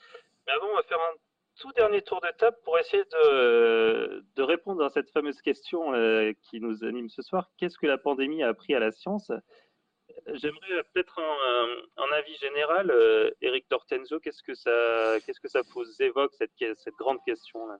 [0.45, 1.17] Mais avant, on va faire un
[1.59, 6.59] tout dernier tour d'étape pour essayer de, de, répondre à cette fameuse question euh, qui
[6.59, 7.51] nous anime ce soir.
[7.57, 9.31] Qu'est-ce que la pandémie a appris à la science?
[10.33, 12.91] J'aimerais peut-être un, avis général.
[12.91, 17.77] Euh, Eric Dortenzo, qu'est-ce que ça, que ça vous évoque, cette, grande question-là?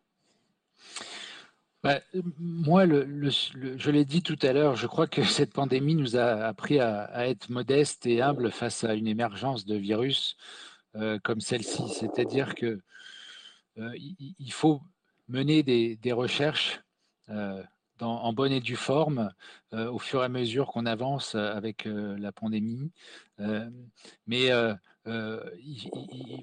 [1.81, 1.99] Bah,
[2.39, 6.79] moi, je l'ai dit tout à l'heure, je crois que cette pandémie nous a appris
[6.79, 10.37] à, être modestes et humbles face à une émergence de virus
[10.95, 11.87] euh, comme celle-ci.
[11.89, 12.79] C'est-à-dire que
[13.79, 13.95] euh,
[14.39, 14.81] il, faut
[15.27, 16.81] mener des, recherches
[17.29, 17.63] euh,
[18.01, 19.31] en bonne et due forme
[19.73, 22.91] euh, au fur et à mesure qu'on avance avec la pandémie.
[24.27, 24.49] mais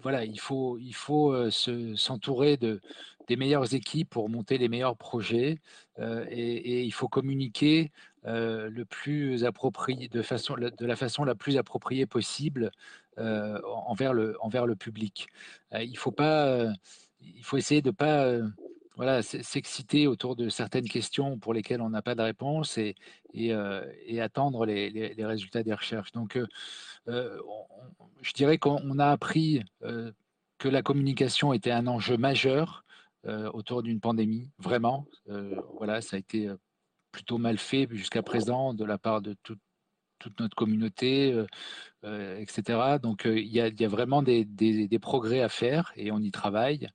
[0.02, 2.80] voilà, il faut, il faut s'entourer de,
[3.28, 5.58] des meilleures équipes pour monter les meilleurs projets
[5.98, 7.92] et, il faut communiquer
[8.24, 12.70] le plus approprié, de, façon, de la façon la plus appropriée possible
[13.18, 15.26] envers, le, envers le public.
[15.72, 16.72] il ne faut pas
[17.34, 18.38] il faut essayer de ne pas
[18.96, 22.94] voilà, s'exciter autour de certaines questions pour lesquelles on n'a pas de réponse et,
[23.34, 23.52] et,
[24.06, 26.12] et attendre les, les, résultats des recherches.
[26.12, 26.38] Donc,
[27.06, 29.62] je dirais qu'on a appris
[30.58, 32.86] que la communication était un enjeu majeur
[33.52, 35.06] autour d'une pandémie, vraiment.
[35.76, 36.50] voilà, ça a été
[37.12, 39.36] plutôt mal fait jusqu'à présent de la part de
[40.18, 41.44] toute notre communauté,
[42.04, 42.98] etc.
[43.02, 46.88] Donc il y, a vraiment des, progrès à faire et on y travaille.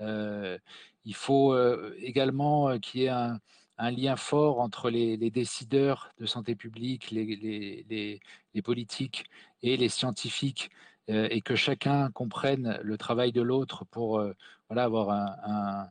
[0.00, 1.56] il faut
[1.98, 3.40] également qu'il y ait un,
[3.78, 8.20] lien fort entre les, décideurs de santé publique, les,
[8.62, 9.24] politiques
[9.62, 10.70] et les scientifiques
[11.08, 14.22] et que chacun comprenne le travail de l'autre pour
[14.70, 15.88] avoir un,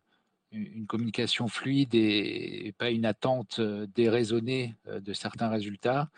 [0.52, 6.10] une communication fluide et, pas une attente déraisonnée de certains résultats.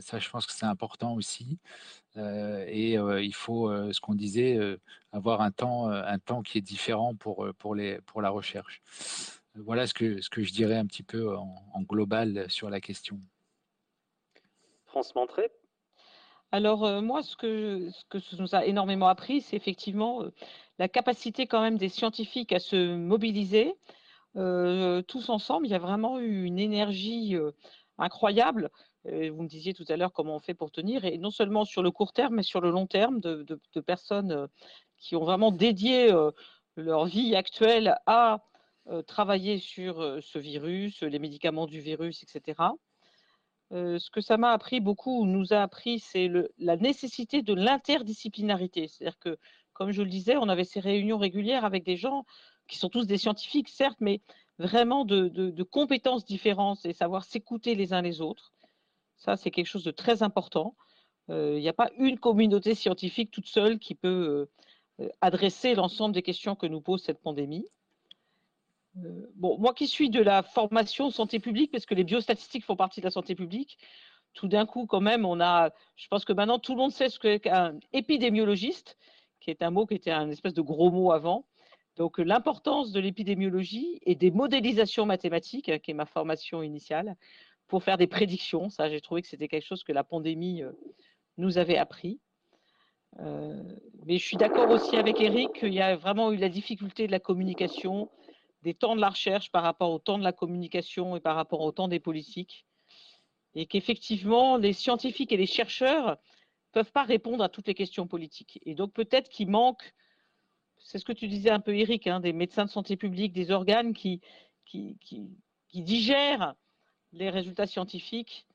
[0.00, 1.58] Ça, je pense que c'est important aussi.
[2.16, 4.58] et il faut, ce qu'on disait,
[5.12, 8.82] avoir un temps, un temps qui est différent pour, pour, les, pour la recherche.
[9.54, 12.80] Voilà ce que, ce que je dirais un petit peu en, en global sur la
[12.80, 13.18] question.
[14.86, 15.50] France Montré
[16.54, 20.22] alors moi, ce que, ce que ça nous a énormément appris, c'est effectivement
[20.78, 23.74] la capacité quand même des scientifiques à se mobiliser
[24.34, 25.66] tous ensemble.
[25.66, 27.36] Il y a vraiment eu une énergie
[27.96, 28.70] incroyable.
[29.04, 31.82] Vous me disiez tout à l'heure comment on fait pour tenir, et non seulement sur
[31.82, 34.48] le court terme, mais sur le long terme, de, personnes
[34.98, 36.10] qui ont vraiment dédié
[36.76, 38.38] leur vie actuelle à
[39.06, 42.70] travailler sur ce virus, les médicaments du virus, etc
[43.72, 48.88] ce que ça m'a appris beaucoup, nous a appris, c'est la nécessité de l'interdisciplinarité.
[48.88, 49.38] C'est-à-dire que,
[49.72, 52.24] comme je le disais, on avait ces réunions régulières avec des gens
[52.68, 54.20] qui sont tous des scientifiques, certes, mais
[54.58, 58.51] vraiment de, compétences différentes et savoir s'écouter les uns les autres.
[59.22, 60.74] Ça, c'est quelque chose de très important.
[61.28, 64.48] Il n'y a pas une communauté scientifique toute seule qui peut
[65.20, 67.66] adresser l'ensemble des questions que nous pose cette pandémie.
[68.98, 72.76] Euh, bon, moi qui suis de la formation santé publique, parce que les biostatistiques font
[72.76, 73.78] partie de la santé publique,
[74.34, 75.70] tout d'un coup, quand même, on a.
[75.96, 78.98] Je pense que maintenant, tout le monde sait ce qu'est un épidémiologiste,
[79.40, 81.46] qui est un mot qui était un espèce de gros mot avant.
[81.96, 87.16] Donc, l'importance de l'épidémiologie et des modélisations mathématiques, hein, qui est ma formation initiale,
[87.72, 88.68] pour faire des prédictions.
[88.68, 90.72] Ça, j'ai trouvé que c'était quelque chose que la pandémie euh,
[91.38, 92.20] nous avait appris.
[93.18, 93.62] Euh,
[94.04, 97.12] mais je suis d'accord aussi avec Eric qu'il y a vraiment eu la difficulté de
[97.12, 98.10] la communication,
[98.60, 101.62] des temps de la recherche par rapport au temps de la communication et par rapport
[101.62, 102.66] au temps des politiques.
[103.54, 106.18] Et qu'effectivement, les scientifiques et les chercheurs
[106.72, 108.60] peuvent pas répondre à toutes les questions politiques.
[108.66, 109.94] Et donc peut-être qu'il manque,
[110.76, 113.50] c'est ce que tu disais un peu Eric, hein, des médecins de santé publique, des
[113.50, 114.20] organes qui,
[114.66, 115.30] qui, qui,
[115.68, 116.54] qui digèrent
[117.12, 118.46] les résultats scientifiques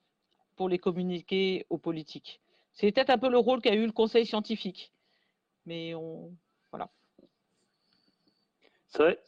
[0.55, 2.39] pour les communiquer aux politiques.
[2.74, 4.91] C'est peut-être un peu le rôle qu'a eu le conseil scientifique.
[5.66, 6.32] Mais on,
[6.72, 6.89] voilà.
[8.88, 9.20] C'est vrai,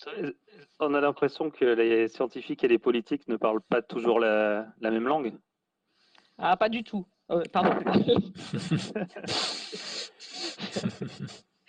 [0.80, 5.07] on a l'impression que les scientifiques et les politiques ne parlent pas toujours la, même
[5.07, 5.34] langue.
[6.38, 7.07] Ah, pas du tout.
[7.32, 7.71] Euh, pardon.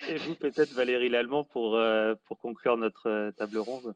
[0.09, 3.95] et vous, peut-être Valérie Lallemand, pour, euh, pour conclure notre euh, table ronde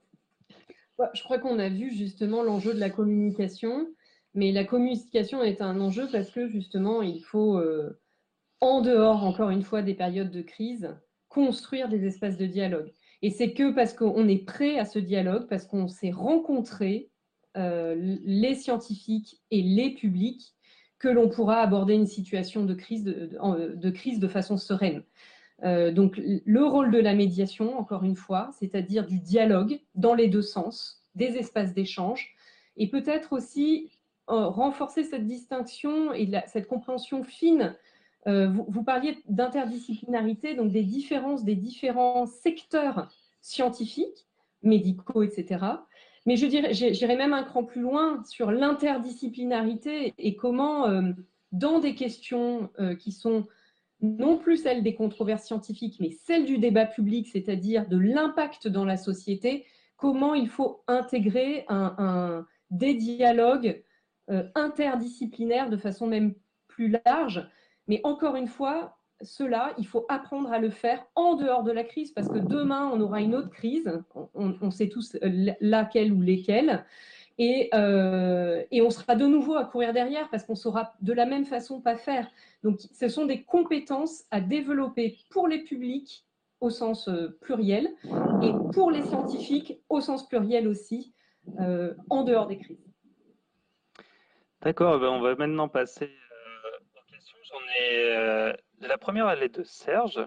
[1.12, 3.88] Je crois qu'on a vu justement l'enjeu de la communication,
[4.34, 7.60] mais la communication est un enjeu parce que justement, il faut,
[8.60, 10.94] en dehors, encore une fois, des périodes de crise,
[11.28, 12.92] construire des espaces de dialogue.
[13.22, 17.10] Et c'est que parce qu'on est prêt à ce dialogue, parce qu'on s'est rencontrés,
[17.56, 20.54] euh, les scientifiques et les publics,
[20.98, 25.02] que l'on pourra aborder une situation de, crise de façon sereine.
[25.62, 30.28] Euh, donc le rôle de la médiation, encore une fois, c'est-à-dire du dialogue dans les
[30.28, 32.34] deux sens, des espaces d'échange,
[32.76, 33.90] et peut-être aussi
[34.30, 37.76] euh, renforcer cette distinction et cette compréhension fine
[38.26, 43.08] euh, vous, parliez d'interdisciplinarité, donc des différences des différents secteurs
[43.42, 44.26] scientifiques,
[44.62, 45.62] médicaux, etc.
[46.24, 50.86] Mais je dirais, j'irais même un cran plus loin sur l'interdisciplinarité et comment,
[51.52, 53.46] dans des questions qui sont
[54.04, 58.84] non plus celles des controverses scientifiques, mais celles du débat public, c'est-à-dire de l'impact dans
[58.84, 59.64] la société,
[59.96, 61.66] comment il faut intégrer
[62.70, 63.82] des dialogues
[64.54, 66.34] interdisciplinaires de façon même
[66.68, 67.48] plus large.
[67.88, 71.84] Mais encore une fois, cela, il faut apprendre à le faire en dehors de la
[71.84, 73.90] crise, parce que demain, on aura une autre crise,
[74.34, 75.16] on, sait tous
[75.60, 76.84] laquelle ou lesquelles,
[77.38, 81.26] et, euh, et, on sera de nouveau à courir derrière, parce qu'on saura de la
[81.26, 82.30] même façon pas faire.
[82.64, 86.24] Donc, ce sont des compétences à développer pour les publics
[86.60, 87.94] au sens euh, pluriel,
[88.42, 91.14] et pour les scientifiques au sens pluriel aussi,
[91.60, 92.90] euh, en dehors des crises.
[94.62, 96.10] D'accord, ben, on va maintenant passer
[97.86, 100.26] euh, la première, elle est de Serge.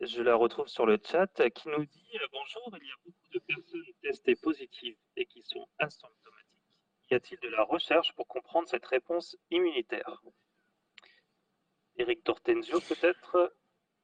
[0.00, 3.38] je la retrouve sur le chat, qui nous dit Bonjour, il y a beaucoup de
[3.38, 6.48] personnes testées positives et qui sont asymptomatiques.
[7.10, 10.20] Y a-t-il de la recherche pour comprendre cette réponse immunitaire?
[11.98, 13.52] Eric Tortenzio, peut-être?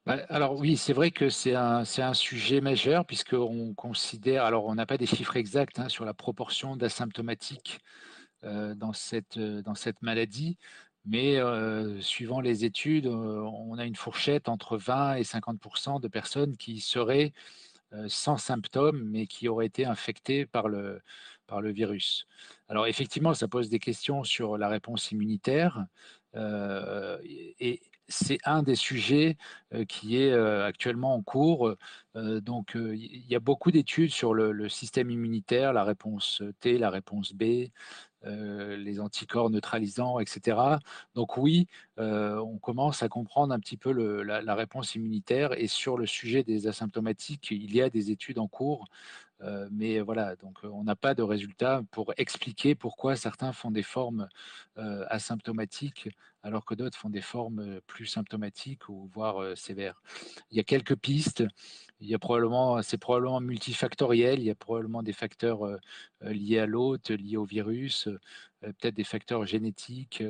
[0.07, 4.74] Bah, alors oui, c'est vrai que c'est un, un, sujet majeur puisqu'on considère, alors on
[4.74, 7.78] n'a pas des chiffres exacts hein, sur la proportion d'asymptomatiques
[8.45, 10.59] euh, dans, cette, dans cette maladie,
[11.07, 16.09] mais euh, suivant les études, euh, on a une fourchette entre 20 et 50% de
[16.09, 17.32] personnes qui seraient
[18.09, 21.01] sans symptômes, mais qui auraient été infectées par le,
[21.47, 22.26] par le virus.
[22.68, 25.86] Alors effectivement, ça pose des questions sur la réponse immunitaire.
[26.35, 29.37] Et c'est un des sujets
[29.89, 31.74] qui est actuellement en cours.
[32.14, 37.32] donc, il y a beaucoup d'études sur le, système immunitaire, la réponse T, la réponse
[37.32, 37.68] B,
[38.26, 40.78] les anticorps neutralisants, etc.
[41.14, 41.66] Donc oui,
[41.97, 46.43] on commence à comprendre un petit peu la, la, réponse immunitaire et sur le sujet
[46.43, 48.87] des asymptomatiques, il y a des études en cours
[49.43, 53.82] euh, mais voilà, donc on n'a pas de résultats pour expliquer pourquoi certains font des
[53.82, 54.28] formes
[54.78, 56.09] euh, asymptomatiques
[56.43, 60.03] alors que d'autres font des formes plus symptomatiques ou voire sévères.
[60.51, 61.43] Il y a quelques pistes.
[62.01, 64.41] Il y a probablement, c'est probablement multifactoriel.
[64.41, 65.78] Il y a probablement des facteurs
[66.20, 68.11] liés à l'hôte, liés au virus,
[68.61, 70.22] peut-être des facteurs génétiques.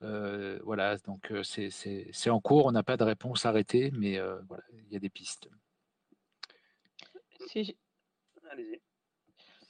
[0.00, 2.66] voilà, donc c'est en cours.
[2.66, 5.48] On n'a pas de réponse arrêtée, mais voilà, il y a des pistes.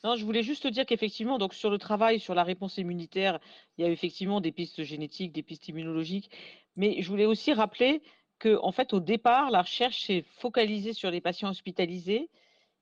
[0.03, 3.39] Non, je voulais juste dire qu'effectivement, donc sur le travail sur la réponse immunitaire,
[3.76, 6.31] il y a effectivement des pistes génétiques, des pistes immunologiques,
[6.76, 8.03] mais je voulais aussi rappeler
[8.39, 12.31] que, en fait, au départ, la recherche s'est focalisée sur les patients hospitalisés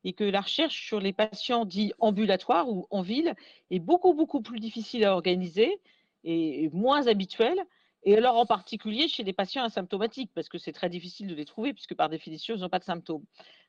[0.05, 3.35] et que la recherche sur les patients dits ambulatoires ou en ville
[3.71, 5.81] est beaucoup, beaucoup plus difficile à organiser
[6.23, 7.61] et moins habituelle.
[8.05, 11.45] Et alors en particulier chez les patients asymptomatiques, parce que c'est très difficile de les
[11.45, 13.25] trouver, puisque par définition, ils n'ont pas de symptômes.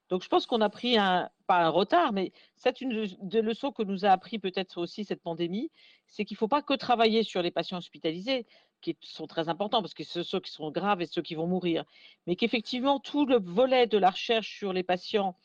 [0.10, 3.72] Donc, je pense qu'on a pris un, pas un retard, mais c'est une des leçons
[3.72, 5.72] que nous a appris peut-être aussi cette pandémie,
[6.07, 8.47] c'est qu'il ne faut pas que travailler sur les patients hospitalisés,
[8.82, 11.36] qui sont très importants, parce que ce sont ceux qui sont graves et ceux qui
[11.36, 11.84] vont mourir,
[12.26, 15.38] mais qu'effectivement, tout le volet de la recherche sur les patients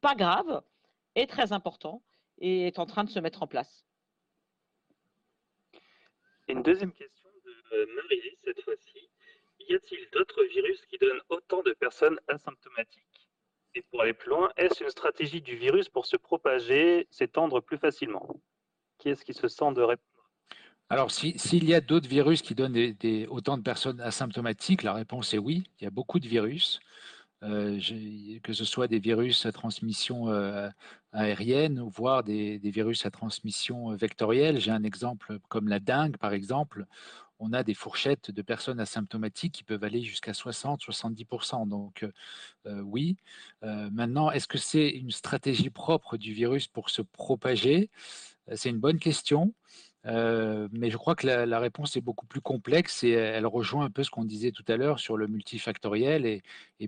[0.00, 0.62] pas graves
[1.14, 2.02] est très important
[2.38, 3.86] et est en train de se mettre en place.
[6.48, 9.08] Une deuxième question de Marie, cette fois-ci.
[9.68, 13.05] Y a-t-il d'autres virus qui donnent autant de personnes asymptomatiques?
[13.76, 17.76] Et pour aller plus loin, est-ce une stratégie du virus pour se propager, s'étendre plus
[17.76, 18.26] facilement?
[18.98, 20.02] Qui est-ce qui se sent de répondre?
[20.88, 22.94] Alors, s'il y a d'autres virus qui donnent
[23.28, 25.64] autant de personnes asymptomatiques, la réponse est oui.
[25.78, 26.80] Il y a beaucoup de virus,
[27.42, 27.78] euh,
[28.42, 30.70] que ce soit des virus à transmission euh,
[31.12, 34.60] aérienne, voire des, virus à transmission vectorielle.
[34.60, 36.86] J'ai un exemple comme la dengue, par exemple
[37.38, 41.68] on a des fourchettes de personnes asymptomatiques qui peuvent aller jusqu'à 60-70%.
[41.68, 42.06] Donc
[42.64, 43.16] oui.
[43.62, 47.90] maintenant, est-ce que c'est une stratégie propre du virus pour se propager?
[48.54, 49.52] C'est une bonne question.
[50.06, 53.90] Euh, mais je crois que la, réponse est beaucoup plus complexe et elle rejoint un
[53.90, 56.42] peu ce qu'on disait tout à l'heure sur le multifactoriel et,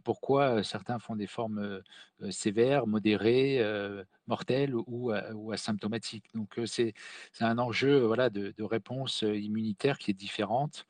[0.05, 3.61] pourquoi euh, certains font des formes euh, sévères, modérées,
[4.27, 5.11] mortelles ou,
[5.53, 6.27] asymptomatiques.
[6.35, 6.95] Donc c'est
[7.41, 10.87] un enjeu voilà, de, réponse immunitaire qui est différente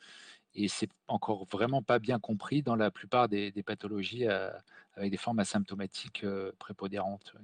[0.54, 5.38] et c'est encore vraiment pas bien compris dans la plupart des, pathologies avec des formes
[5.38, 6.24] asymptomatiques
[6.58, 7.34] prépondérantes.